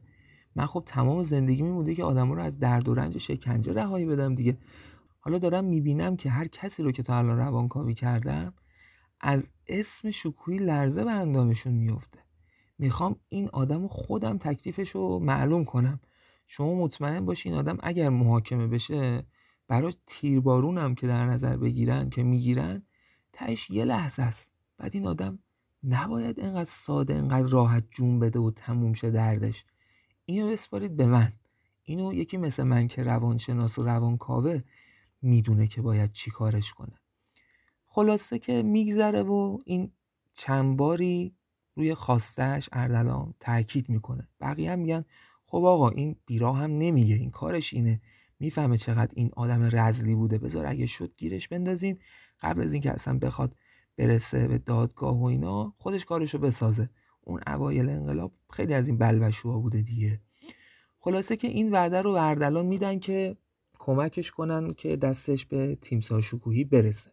[0.56, 4.34] من خب تمام زندگی بوده که آدم رو از درد و رنج شکنجه رهایی بدم
[4.34, 4.56] دیگه.
[5.20, 8.54] حالا دارم می‌بینم که هر کسی رو که تا الان روانکاوی کردم
[9.20, 12.18] از اسم شکویی لرزه به اندامشون میفته
[12.78, 16.00] می‌خوام این آدم خودم تکلیفش رو معلوم کنم.
[16.46, 19.26] شما مطمئن باشین آدم اگر محاکمه بشه
[19.68, 22.82] براش تیربارون که در نظر بگیرن که می‌گیرن
[23.32, 24.48] تهش یه لحظه است.
[24.78, 25.38] بعد این آدم
[25.84, 29.64] نباید انقدر ساده انقدر راحت جون بده و تموم شه دردش.
[30.24, 31.32] اینو بسپارید به من.
[31.82, 34.60] اینو یکی مثل من که روانشناس و روانکاوه
[35.22, 37.00] می‌دونه که باید چی کارش کنه.
[37.86, 39.92] خلاصه که میگذره و این
[40.32, 41.34] چند باری
[41.78, 44.28] روی خواستش اردلان تاکید می‌کنه.
[44.40, 45.04] بقیه هم میگن
[45.46, 48.00] خب آقا این بیرا هم نمیگه این کارش اینه.
[48.40, 50.38] می‌فهمه چقدر این آدم رزلی بوده.
[50.38, 51.98] بذار اگه شد گیرش بندازیم.
[52.40, 53.56] قبل از اینکه اصلا بخواد
[53.96, 56.90] برسه به دادگاه و اینا خودش کارشو بسازه.
[57.20, 60.20] اون اوایل انقلاب خیلی از این بلبشوها بوده دیگه.
[60.98, 63.36] خلاصه که این وعده رو اردلان میدن که
[63.78, 67.10] کمکش کنن که دستش به تیمسار شکوهی برسه.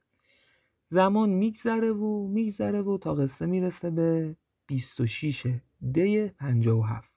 [0.87, 4.35] زمان میگذره و میگذره و تا قصه می‌رسه به
[4.67, 5.47] 26
[5.91, 7.13] دی 57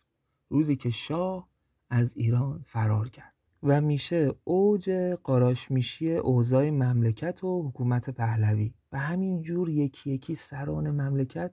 [0.49, 1.49] روزی که شاه
[1.91, 3.35] از ایران فرار کرد.
[3.63, 4.91] و میشه اوج
[5.23, 8.75] قاراش میشی اوضاع مملکت و حکومت پهلوی.
[8.93, 11.53] و همین جور یکی یکی سران مملکت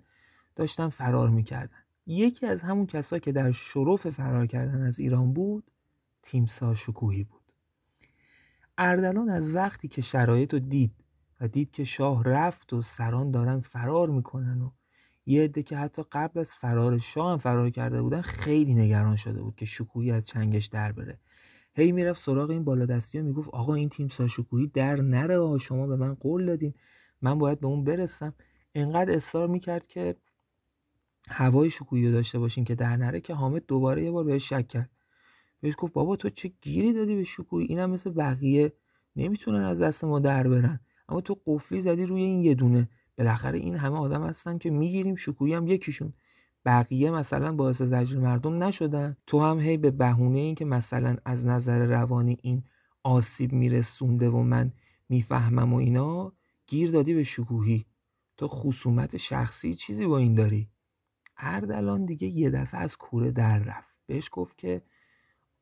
[0.55, 1.77] داشتن فرار می‌کردن.
[2.05, 5.71] یکی از همون کسا که در شرف فرار کردن از ایران بود
[6.21, 7.51] تیمسار شکوهی بود.
[8.77, 10.91] اردلان از وقتی که شرایط رو دید
[11.41, 14.71] و دید که شاه رفت و سران دارن فرار می‌کنن و
[15.25, 19.41] یه عده که حتی قبل از فرار شاه هم فرار کرده بودن خیلی نگران شده
[19.41, 21.19] بود که شکوهی از چنگش در بره.
[21.73, 25.95] هی می‌رفت سراغ این بالادستی و می‌گفت آقا این تیم شکوهی در نره شما به
[25.95, 26.73] من قول دادین
[27.21, 28.33] من باید به اون برسم.
[28.75, 30.15] انقدر اصرار می‌کرد که
[31.27, 34.67] هوای شکوهی رو داشته باشین که در نره که حامد دوباره یه بار بهش شک
[34.67, 34.89] کرد.
[35.61, 38.73] بهش گفت بابا تو چه گیری دادی به شکوهی؟ اینم مثل بقیه.
[39.15, 40.79] نمی‌تونن از دست ما در برن.
[41.09, 42.89] اما تو قفلی زدی روی این یه دونه.
[43.17, 46.13] بالاخره این همه آدم هستن که می‌گیریم شکوهی هم یکیشون.
[46.65, 49.17] بقیه مثلا باعث زجر مردم نشدن.
[49.27, 52.63] تو هم هی به بهونه این که مثلا از نظر روانی این
[53.03, 54.73] آسیب میرسونده و من
[55.09, 56.33] می‌فهمم و اینا
[56.67, 57.85] گیر دادی به شکوهی.
[58.37, 60.69] تو خصومت شخصی چیزی با این داری؟
[61.37, 63.95] اردلان دیگه یه دفعه از کوره در رفت.
[64.05, 64.81] بهش گفت که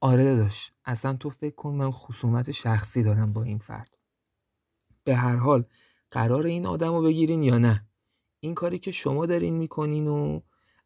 [0.01, 3.97] آره داشت اصلا تو فکر کن من خصومت شخصی دارم با این فرد.
[5.03, 5.65] به هر حال
[6.13, 7.87] قرار این آدم رو بگیرین یا نه؟
[8.39, 10.41] این کاری که شما دارین می‌کنین و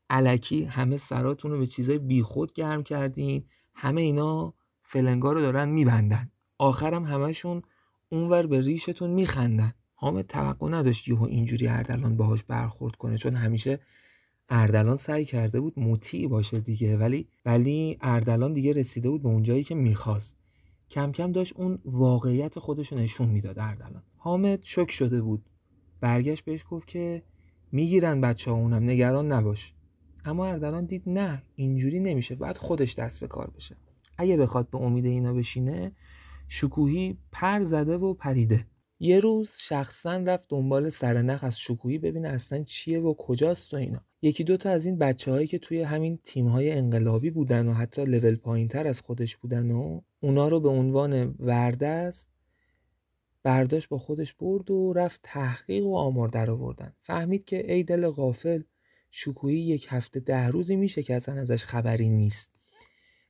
[0.09, 4.53] علکی همه سراتون رو به چیزای بیخود گرم کردین همه اینا
[4.84, 6.32] فلنگا رو دارن میبندن.
[6.57, 7.61] آخرم همشون
[8.09, 9.73] اونور به ریشتون میخندن.
[9.95, 13.80] حامد توقع نداشت یهو اینجوری اردلان باهاش برخورد کنه چون همیشه
[14.49, 16.97] اردلان سعی کرده بود مطیع باشه دیگه.
[16.97, 20.38] ولی ولی اردلان دیگه رسیده بود به اونجایی که می‌خواست.
[20.89, 24.03] کم کم داشت اون واقعیت خودش رو نشون می‌داد اردلان.
[24.28, 25.45] حامد شک شده بود.
[26.01, 27.23] برگشت بهش گفت که
[27.71, 29.73] می‌گیرن بچه ها اونم نگران نباش.
[30.25, 33.75] اما اردلان دید نه اینجوری نمیشه باید خودش دست به کار بشه.
[34.17, 35.91] اگه بخواد به امید اینا بشینه
[36.47, 38.67] شکوهی پر زده و پریده.
[38.99, 44.01] یه روز شخصا رفت دنبال سرنخ از شکوهی ببینه اصلا چیه و کجاست و اینا.
[44.21, 48.05] یکی دوتا از این بچه هایی که توی همین تیم های انقلابی بودن و حتی
[48.05, 52.36] لول پایین تر از خودش بودن و اونا رو به عنوان وردست
[53.48, 56.93] برداشت با خودش برد و رفت تحقیق و آمار در آوردن.
[57.00, 58.62] فهمید که ای دل غافل
[59.12, 62.52] شکوهی یک هفته ده روزی میشه که اصلا ازش خبری نیست.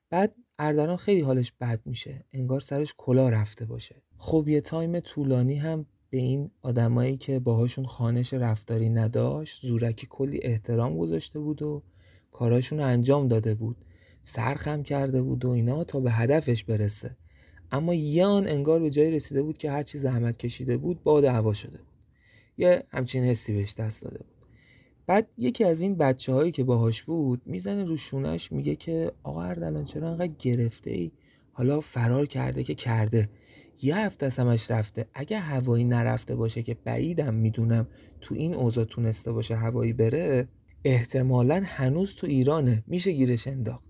[0.09, 2.25] بعد اردلان خیلی حالش بد میشه.
[2.33, 3.95] انگار سرش کلا رفته باشه.
[4.17, 10.39] خب یه تایم طولانی هم به این آدمایی که باهاشون خانش رفتاری نداشت زورکی کلی
[10.43, 11.83] احترام گذاشته بود و
[12.31, 13.77] کاراشون انجام داده بود.
[14.23, 17.17] سرخم کرده بود و اینا تا به هدفش برسه.
[17.71, 21.23] اما یه آن انگار به جایی رسیده بود که هر چی زحمت کشیده بود باد
[21.23, 21.87] هوا شده بود.
[22.57, 24.37] یه همچین حسی بهش دست داده بود.
[25.07, 29.41] بعد یکی از این بچه هایی که باهاش بود می‌زنه رو شونش میگه که آقا
[29.41, 31.11] اردلان چرا انقدر گرفته ای
[31.51, 33.29] حالا فرار کرده که کرده.
[33.81, 35.05] یه هفته از همش رفته.
[35.13, 37.87] اگه هوایی نرفته باشه که بعیدم می‌دونم
[38.21, 40.47] تو این اوضاع تونسته باشه هوایی بره
[40.83, 42.83] احتمالا هنوز تو ایرانه.
[42.87, 43.86] میشه گیرش انداخت.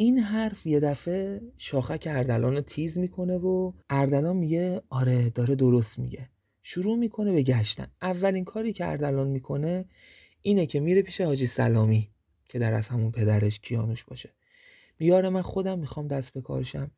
[0.00, 5.98] این حرف یه دفعه شاخک اردلان رو تیز می‌کنه و اردلان میگه آره داره درست
[5.98, 6.28] میگه.
[6.62, 7.86] شروع می‌کنه به گشتن.
[8.02, 9.84] اولین کاری که اردلان می‌کنه
[10.42, 12.10] اینه که میره پیش حاجی سلامی
[12.48, 14.30] که در از همون پدرش کیانوش باشه.
[14.98, 16.90] میاره من خودم می‌خوام دست به کارشم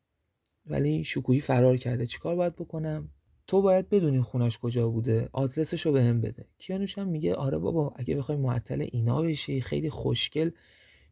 [0.65, 2.05] ولی شکوهی فرار کرده.
[2.05, 3.09] چیکار باید بکنم؟
[3.47, 5.29] تو باید بدونی خونش کجا بوده.
[5.33, 6.45] آدرسش رو هم بده.
[6.57, 10.51] کیانوش هم میگه آره بابا اگه بخوای معطل اینا بشی خیلی خوشگل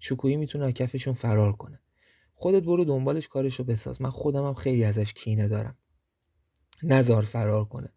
[0.04, 1.80] شکوهی می‌تونه کفشون فرار کنه.
[2.34, 4.02] خودت برو دنبالش کارشو بساز.
[4.02, 5.78] من خودم هم خیلی ازش کینه دارم.
[6.84, 7.90] نزار فرار کنه.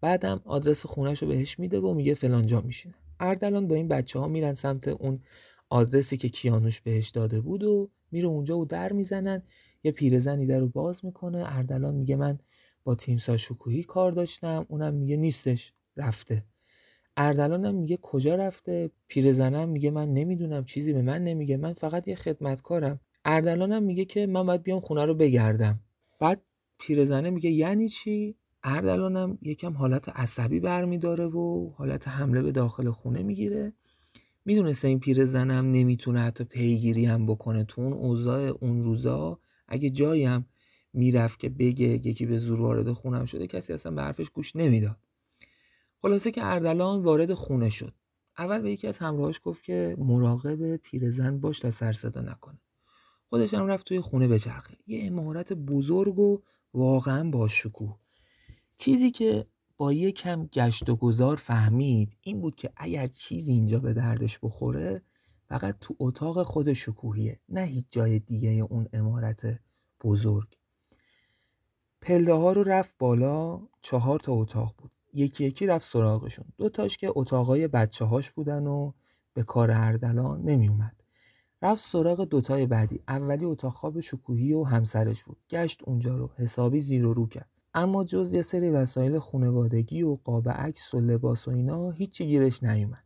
[0.00, 2.94] بعدم آدرس خونش رو بهش میده و میگه فلان جا میشینه.
[3.20, 5.22] اردلان با این بچه ها میرن سمت اون
[5.68, 9.42] آدرسی که کیانوش بهش داده بود و میره اونجا و در می‌زنن.
[9.82, 11.56] یه پیرزنی در رو باز می‌کنه.
[11.56, 12.38] اردلان میگه من
[12.84, 14.66] با تیمسا شکوهی کار داشتم.
[14.68, 15.72] اونم میگه نیستش.
[15.96, 16.44] رفته.
[17.16, 22.14] اردلانم میگه کجا رفته؟ پیرزنم میگه من نمی‌دونم چیزی به من نمیگه من فقط یه
[22.14, 23.00] خدمتکارم.
[23.24, 25.80] اردلانم میگه که من باید بیام خونه رو بگردم.
[26.20, 26.42] بعد
[26.78, 33.22] پیرزنه میگه یعنی چی؟ اردلانم یکم حالت عصبی برمیداره و حالت حمله به داخل خونه
[33.22, 33.72] می‌گیره.
[34.44, 39.38] می‌دونسته این پیرزنم نمی‌تونه حتی پیگیری هم بکنه تو اون اوضاع اون روزا.
[39.68, 40.44] اگه جایی هم
[40.92, 44.96] می‌رفت که بگه یکی به زور وارد خونم شده کسی اصلا به حرفش گوش نمی‌داد.
[46.02, 47.94] خلاصه که اردلان وارد خونه شد.
[48.38, 52.58] اول به یکی از همراهاش گفت که مراقب پیرزن باش تا سر صدا نکنه.
[53.28, 54.76] خودش هم رفت توی خونه بچرخه.
[54.86, 56.42] یه امارت بزرگ و
[56.74, 57.98] واقعا با شکوه
[58.76, 59.46] چیزی که
[59.76, 64.38] با یه کم گشت و گذار فهمید این بود که اگر چیزی اینجا به دردش
[64.42, 65.02] بخوره
[65.48, 69.60] فقط تو اتاق خود شکوهیه نه هیچ جای دیگه اون امارت
[70.04, 70.56] بزرگ.
[72.00, 74.90] پله ها رو رفت بالا چهار تا اتاق بود.
[75.12, 76.44] یکی یکی رفت سراغشون.
[76.58, 78.92] دو تاش که اتاقای بچه هاش بودن و
[79.34, 80.96] به کار اردلان نمی اومد.
[81.62, 83.02] رفت سراغ دوتای بعدی.
[83.08, 85.36] اولی اتاق خواب شکوهی و همسرش بود.
[85.50, 86.30] گشت اونجا رو.
[86.36, 87.50] حسابی زیر و رو کرد.
[87.74, 92.62] اما جز یه سری وسایل خونوادگی و قاب عکس و لباس و اینا هیچی گیرش
[92.62, 93.04] نیومد.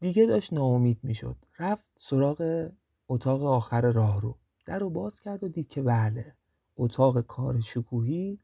[0.00, 1.36] دیگه داشت ناامید می‌شد.
[1.58, 2.68] رفت سراغ
[3.08, 6.34] اتاق آخر راه رو در رو باز کرد و دید که بله
[6.76, 8.38] اتاق کار شکوهی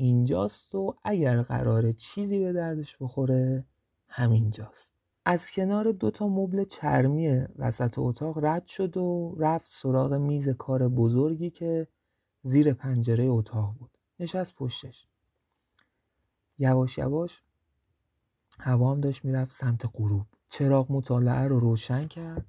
[0.00, 3.64] اینجاست و اگر قراره چیزی به دردش بخوره
[4.08, 4.94] همینجاست.
[5.24, 11.50] از کنار دوتا مبل چرمی وسط اتاق رد شد و رفت سراغ میز کار بزرگی
[11.50, 11.88] که
[12.42, 13.98] زیر پنجره اتاق بود.
[14.20, 15.06] نشست پشتش.
[16.58, 17.42] یواش یواش
[18.60, 20.26] هوا هم داشت می‌رفت سمت غروب.
[20.48, 22.46] چراغ مطالعه رو روشن کرد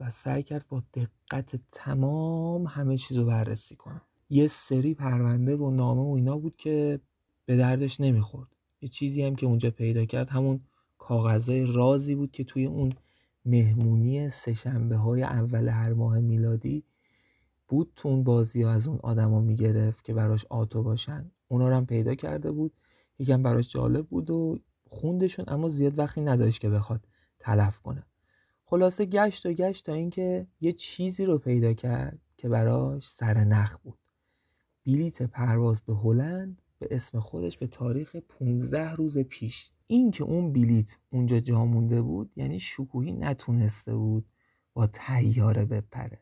[0.00, 4.00] و سعی کرد با دقت تمام همه چیز رو بررسی کنه.
[4.30, 7.00] یه سری پرونده و نامه و اینا بود که
[7.46, 8.48] به دردش نمی‌خورد.
[8.80, 10.60] یه چیزی هم که اونجا پیدا کرد همون
[10.98, 12.92] کاغذهای رازی بود که توی اون
[13.44, 16.84] مهمونی سهشنبه های اول هر ماه میلادی
[17.68, 21.30] بود تو اون بازی ها از اون آدما می‌گرفت که براش آتو باشن.
[21.48, 22.72] اونا رو هم پیدا کرده بود.
[23.18, 24.58] یکم براش جالب بود و
[24.88, 27.04] خوندشون اما زیاد وقتی نداشت که بخواد
[27.38, 28.06] تلف کنه.
[28.64, 33.78] خلاصه گشت و گشت تا اینکه یه چیزی رو پیدا کرد که براش سر نخ
[33.78, 33.98] بود.
[34.86, 39.70] بلیت پرواز به هلند به اسم خودش به تاریخ 15 روز پیش.
[39.86, 44.26] این که اون بلیت اونجا جا مونده بود یعنی شکوهی نتونسته بود
[44.72, 46.20] با تیاره بپره.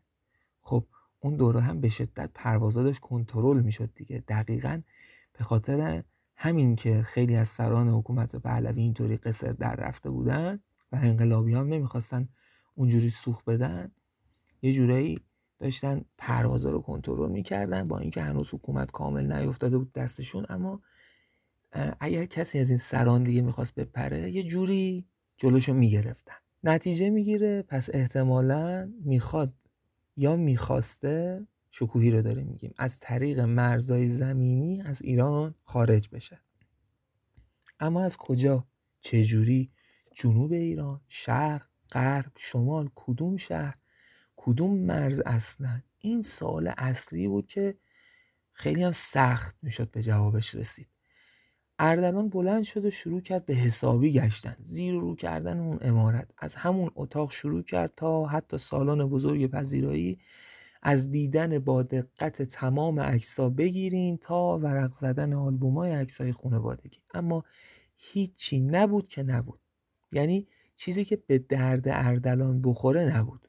[0.60, 0.86] خب
[1.20, 4.24] اون دوره هم به شدت پروازا داشت کنترل می‌شد دیگه.
[4.28, 4.82] دقیقا
[5.38, 6.04] به خاطر
[6.36, 10.60] همین که خیلی از سران حکومت پهلوی اینطوری قصر در رفته بودن
[10.92, 12.28] و انقلابی هم نمی‌خواستن
[12.74, 13.92] اونجوری سوخ بدن
[14.62, 15.20] یه جورایی
[15.58, 20.46] داشتن پروازا رو کنترل می‌کردن با اینکه هنوز حکومت کامل نیفتاده بود دستشون.
[20.48, 20.82] اما
[22.00, 25.06] اگر کسی از این سران دیگه می‌خواست بپره یه جوری
[25.36, 26.34] جلوشو می‌گرفتن.
[26.64, 29.54] نتیجه می‌گیره پس احتمالا می‌خواد
[30.16, 32.74] یا می‌خواسته شکوهی رو داره میگیم.
[32.78, 36.40] از طریق مرزای زمینی از ایران خارج بشه.
[37.80, 38.66] اما از کجا؟
[39.00, 39.70] چجوری؟
[40.14, 43.76] جنوب ایران شرق غرب شمال کدوم شهر؟
[44.40, 47.74] کدوم مرز اصلا؟ این سوال اصلی بود که
[48.52, 50.88] خیلی هم سخت می‌شد به جوابش رسید.
[51.78, 54.56] اردلان بلند شد و شروع کرد به حسابی گشتن.
[54.62, 56.30] زیر رو کردن اون امارت.
[56.38, 60.18] از همون اتاق شروع کرد تا حتی سالن بزرگ پذیرایی
[60.82, 67.00] از دیدن با دقت تمام عکسا بگیرین تا ورق زدن آلبومای عکسای خانوادگی.
[67.14, 67.44] اما
[67.96, 69.60] هیچی نبود که نبود.
[70.12, 73.48] یعنی چیزی که به درد اردلان بخوره نبود.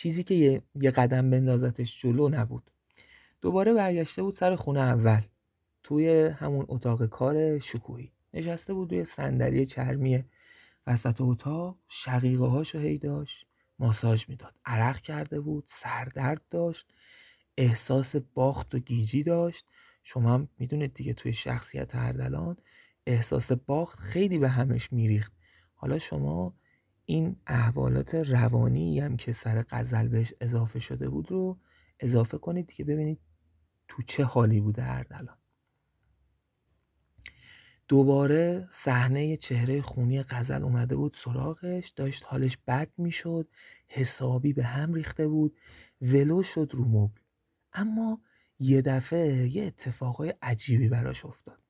[0.00, 2.70] چیزی که یه, یه قدم بندازتش جلو نبود.
[3.40, 5.20] دوباره برگشته بود سر خونه اول
[5.82, 8.12] توی همون اتاق کار شکوهی.
[8.34, 10.24] نشسته بود روی صندلی چرمی
[10.86, 13.46] وسط اتاق شقیقه هاشو هی داشت
[13.78, 14.54] ماساژ می‌داد.
[14.64, 16.86] عرق کرده بود سردرد داشت
[17.58, 19.66] احساس باخت و گیجی داشت.
[20.02, 22.56] شما هم می‌دونید دیگه توی شخصیت اردلان
[23.06, 25.32] احساس باخت خیلی به همش میریخت.
[25.74, 26.54] حالا شما
[27.10, 31.58] این احوالات روانی هم که سر قزل بهش اضافه شده بود رو
[32.00, 33.20] اضافه کنید که ببینید
[33.88, 35.38] تو چه حالی بوده اردلان
[37.88, 43.48] دوباره صحنه چهره خونی قزل اومده بود سراغش داشت حالش بد می‌شد
[43.88, 45.56] حسابی به هم ریخته بود
[46.02, 47.20] ولو شد رو مبل.
[47.72, 48.20] اما
[48.58, 51.62] یه دفعه یه اتفاقای عجیبی براش افتاد.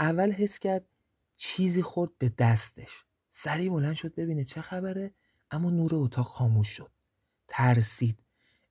[0.00, 0.86] اول حس کرد
[1.36, 3.04] چیزی خورد به دستش.
[3.36, 5.14] سریع بلند شد ببینه چه خبره
[5.50, 6.90] اما نور اتاق خاموش شد.
[7.48, 8.18] ترسید.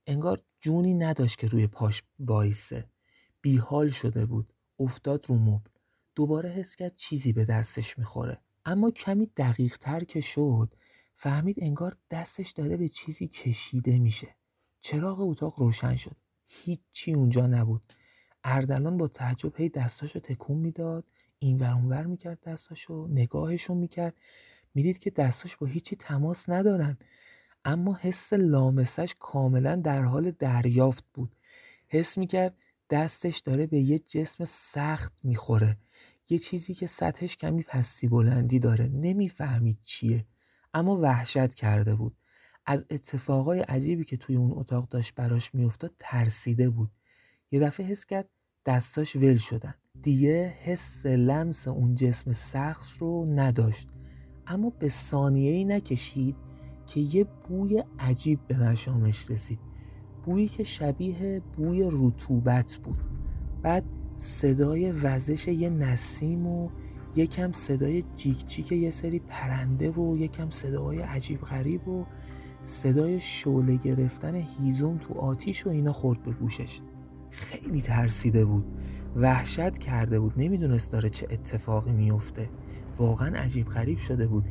[0.07, 2.89] انگار جونی نداشت که روی پاش وایسه.
[3.41, 4.53] بیحال شده بود.
[4.79, 5.69] افتاد رو مبل.
[6.15, 8.41] دوباره حس کرد چیزی به دستش می‌خوره.
[8.65, 10.75] اما کمی دقیق تر که شد
[11.15, 14.35] فهمید انگار دستش داره به چیزی کشیده میشه.
[14.79, 16.15] چراغ اتاق روشن شد.
[16.45, 17.93] هیچی اونجا نبود.
[18.43, 21.03] اردلان با تعجب هی دستاشو تکون می‌داد.
[21.39, 23.07] این ور اونور می‌کرد دستاشو.
[23.07, 24.15] نگاهشو می‌کرد.
[24.73, 26.97] می‌دید که دستاش با هیچی تماس ندارن.
[27.65, 31.35] اما حس لامسش کاملا در حال دریافت بود.
[31.87, 32.57] حس می‌کرد
[32.89, 35.77] دستش داره به یه جسم سخت می‌خوره.
[36.29, 38.87] یه چیزی که سطحش کمی پستی بلندی داره.
[38.87, 40.25] نمی‌فهمید چیه.
[40.73, 42.17] اما وحشت کرده بود.
[42.65, 46.91] از اتفاقای عجیبی که توی اون اتاق داشت براش میافتاد ترسیده بود.
[47.51, 48.29] یه دفعه حس کرد
[48.65, 49.73] دستاش ول شدن.
[50.01, 53.89] دیگه حس لمس اون جسم سخت رو نداشت.
[54.47, 56.35] اما به ثانیه ای نکشید
[56.85, 59.59] که یه بوی عجیب به مشامش رسید.
[60.23, 62.97] بویی که شبیه بوی رطوبت بود.
[63.61, 63.83] بعد
[64.17, 66.69] صدای وزش یه نسیم و
[67.15, 72.05] یکم صدای جیک جیک یه سری پرنده و یکم صدای عجیب غریب و
[72.63, 76.79] صدای شعله گرفتن هیزم تو آتیش و اینا خورد به گوشش.
[77.29, 78.65] خیلی ترسیده بود.
[79.15, 80.33] وحشت کرده بود.
[80.37, 82.49] نمی‌دونست داره چه اتفاقی میفته
[82.97, 84.43] واقعا عجیب غریب شده بود.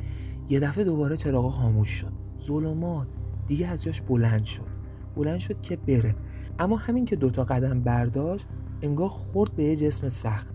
[0.49, 2.11] یه دفعه دوباره چراغا خاموش شد.
[2.41, 3.07] ظلمات.
[3.47, 4.67] دیگه از جاش بلند شد.
[5.15, 6.15] بلند شد که بره.
[6.59, 8.47] اما همین که دوتا قدم برداشت
[8.81, 10.53] انگار خورد به یه جسم سخت.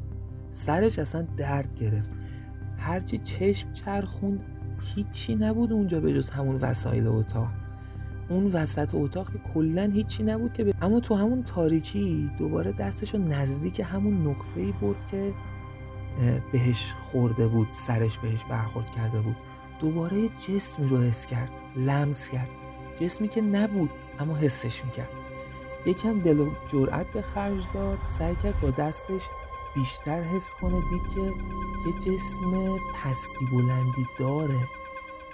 [0.51, 2.11] سرش اصلا درد گرفت.
[2.79, 4.45] هرچی چشم چرخوند
[4.81, 7.49] هیچی نبود اونجا به جز همون وسایل اتاق.
[8.29, 13.81] اون وسط اتاق که کلا هیچی نبود که اما تو همون تاریکی دوباره دستشو نزدیک
[13.85, 15.33] همون نقطه ای برد که
[16.53, 19.37] بهش خورده بود سرش بهش برخورد کرده بود.
[19.81, 22.49] دوباره جسمی رو حس کرد لمس کرد.
[23.01, 25.09] جسمی که نبود اما حسش می‌کرد.
[25.87, 29.23] یکم دل و جرأت به خرج داد سعی کرد با دستش
[29.75, 31.21] بیشتر حس کنه دید که
[31.87, 34.61] یه جسم پستی بلندی داره.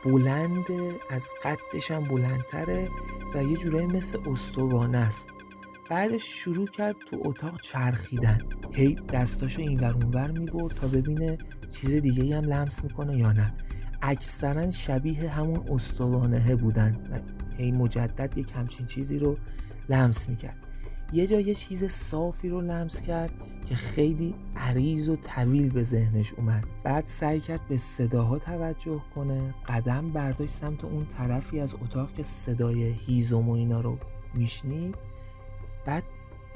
[0.04, 2.90] بلنده از قدش هم بلندتره
[3.34, 5.28] و یه جورایی مثل استوانه است.
[5.90, 8.38] بعدش شروع کرد تو اتاق چرخیدن.
[8.74, 11.38] هی دستاشو اینور اونور می‌برد تا ببینه
[11.70, 13.54] چیز دیگه هم لمس می‌کنه یا نه.
[14.02, 17.18] اکثرا شبیه همون استوانه بودن و
[17.56, 19.36] هی مجدد یک همچین چیزی رو
[19.88, 20.56] لمس می‌کرد.
[21.12, 23.30] یه جا یه چیز صافی رو لمس کرد
[23.66, 26.64] که خیلی عریض و طویل به ذهنش اومد.
[26.84, 32.22] بعد سعی کرد به صداها توجه کنه قدم برداشت سمت اون طرفی از اتاق که
[32.22, 33.98] صدای هیزم و اینا رو
[34.34, 34.94] میشنید.
[35.86, 36.02] بعد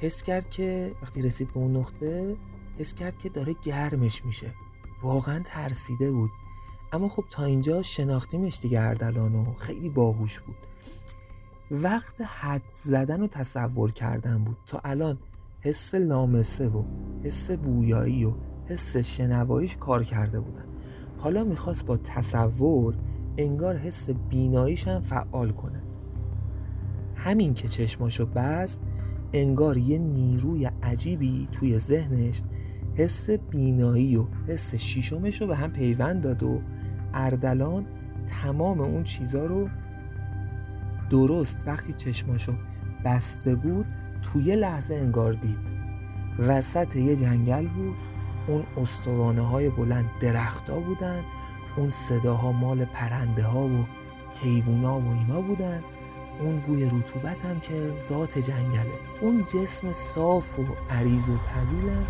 [0.00, 2.36] حس کرد که وقتی رسید به اون نقطه
[2.78, 4.54] حس کرد که داره گرمش میشه.
[5.02, 6.30] واقعا ترسیده بود.
[6.92, 10.56] اما خب تا اینجا شناختیمش دیگه و خیلی باهوش بود.
[11.70, 14.56] وقت حد زدن و تصور کردن بود.
[14.66, 15.18] تا الان
[15.60, 16.84] حس لامسه و
[17.22, 18.34] حس بویایی و
[18.66, 20.64] حس شنواییش کار کرده بودن.
[21.18, 22.94] حالا می‌خواست با تصور
[23.36, 25.82] انگار حس بیناییش هم فعال کنه.
[27.14, 28.80] همین که چشماشو بست
[29.32, 32.42] انگار یه نیروی عجیبی توی ذهنش
[32.94, 36.62] حس بینایی و حس شیشمش رو به هم پیوند داد و
[37.14, 37.86] اردلان
[38.42, 39.68] تمام اون چیزا رو
[41.10, 42.52] درست وقتی چشماشو
[43.04, 43.86] بسته بود
[44.22, 45.58] توی لحظه انگار دید.
[46.38, 47.96] وسط یه جنگل بود
[48.48, 51.20] اون استوانه های بلند درختا بودن
[51.76, 53.86] اون صداها مال پرنده ها و
[54.40, 55.82] حیوونا و اینا بودن.
[56.40, 58.98] اون بوی رطوبت هم که ذات جنگله.
[59.20, 62.06] اون جسم صاف و عریض و طویلم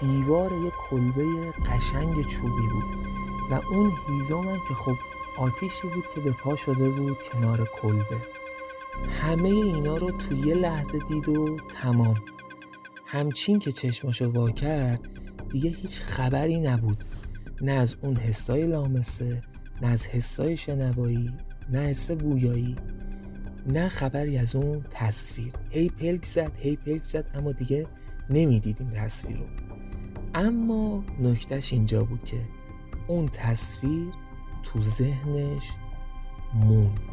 [0.00, 2.84] دیوار یک کلبه قشنگ چوبی بود.
[3.50, 4.96] و اون هیزم هم که خب
[5.38, 8.16] آتیشی بود که به پا شده بود کنار کلبه.
[9.22, 12.16] همه اینا رو توی یه لحظه دید و تمام.
[13.06, 15.00] همچین که چشماشو وا کرد
[15.50, 17.04] دیگه هیچ خبری نبود.
[17.62, 19.42] نه از اون حسای لامسه
[19.82, 21.32] نه از حسای شنوایی
[21.70, 22.76] نه حس بویایی.
[23.66, 25.52] نه خبری از اون تصویر.
[25.70, 27.86] هی پلک زد هی پلک زد اما دیگه
[28.30, 29.44] نمی‌دید این تصویر رو.
[30.34, 32.40] اما نکتهش اینجا بود که
[33.06, 34.12] اون تصویر
[34.62, 35.70] تو ذهنش
[36.54, 37.09] موند.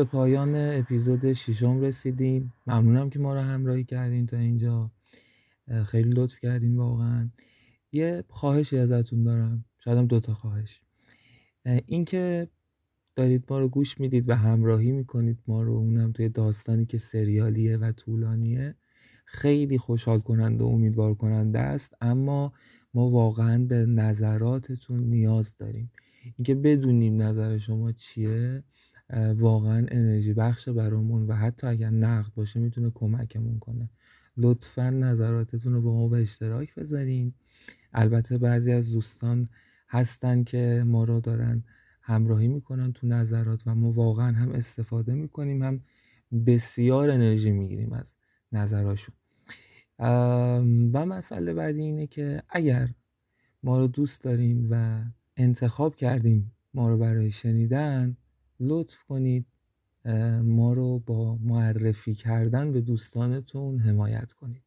[0.00, 4.90] به پایان اپیزود ششم رسیدیم ممنونم که ما رو همراهی کردین تا اینجا.
[5.86, 7.30] خیلی لطف کردین واقعا.
[7.92, 9.64] یه خواهشی ازتون دارم.
[9.78, 10.80] شاید هم دوتا خواهش.
[11.86, 12.48] اینکه
[13.16, 17.76] دارید ما رو گوش می‌دید و همراهی می‌کنید ما رو اونم توی داستانی که سریالیه
[17.76, 18.74] و طولانیه
[19.24, 21.94] خیلی خوشحال کننده و امیدوار کننده است.
[22.00, 22.52] اما
[22.94, 25.90] ما واقعا به نظراتتون نیاز داریم.
[26.36, 28.62] اینکه بدونیم نظر شما چیه
[29.36, 33.90] واقعا انرژی بخش برامون و حتی اگر نقد باشه می‌تونه کمکمون کنه.
[34.36, 37.34] لطفا نظراتتون رو با ما به اشتراک بذارین.
[37.92, 39.48] البته بعضی از دوستان
[39.88, 41.64] هستن که ما رو دارن
[42.02, 45.80] همراهی می‌کنن تو نظرات و ما واقعا هم استفاده می‌کنیم هم
[46.46, 48.14] بسیار انرژی می‌گیریم از
[48.52, 49.14] نظراشون.
[50.92, 52.88] و مسئله بعدی اینه که اگر
[53.62, 55.04] ما رو دوست دارین و
[55.36, 58.16] انتخاب کردین ما رو برای شنیدن
[58.60, 59.46] لطف کنید
[60.42, 64.62] ما رو با معرفی کردن به دوستانتون حمایت کنید.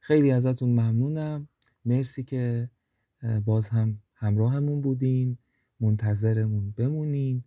[0.00, 1.48] خیلی ازتون ممنونم.
[1.84, 2.70] مرسی که
[3.44, 5.38] باز هم همراهمون بودین.
[5.80, 7.44] منتظرمون بمونین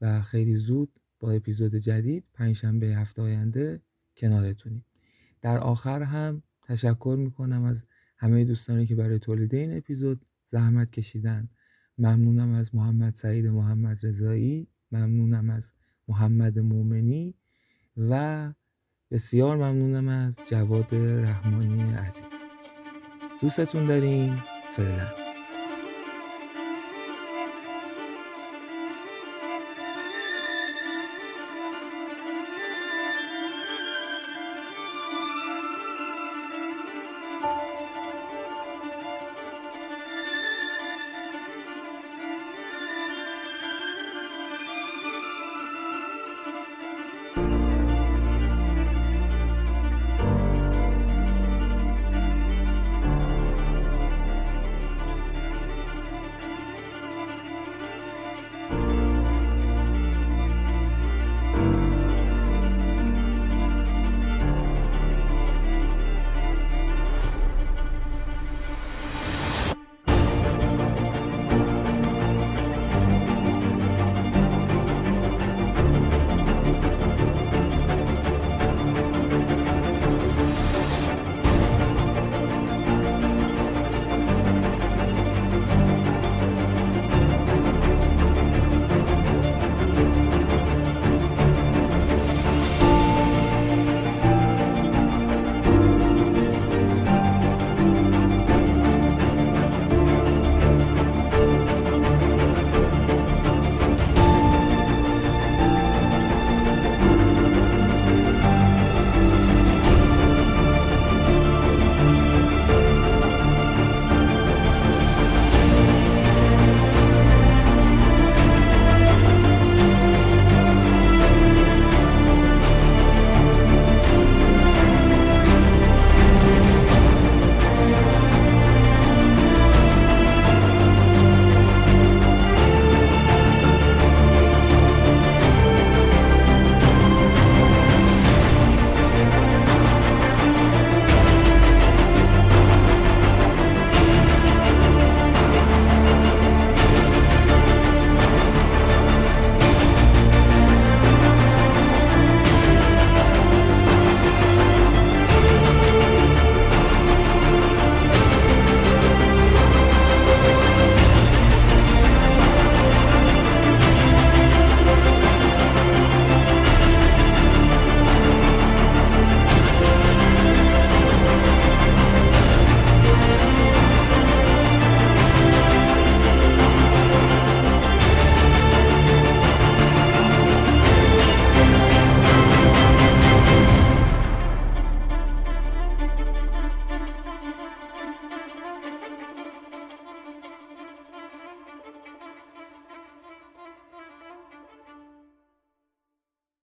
[0.00, 3.82] و خیلی زود با اپیزود جدید پنجشنبه هفته آینده
[4.16, 4.84] کنارتونیم.
[5.42, 7.84] در آخر هم تشکر می‌کنم از
[8.16, 11.48] همه دوستانی که برای تولید این اپیزود زحمت کشیدن.
[11.98, 14.68] ممنونم از محمد سعید محمد رضایی.
[14.92, 15.72] ممنونم از
[16.08, 17.34] محمد مومنی
[17.96, 18.52] و
[19.10, 22.22] بسیار ممنونم از جواد رحمانی عزیز.
[23.40, 24.42] دوستتون داریم.
[24.76, 25.25] فعلا.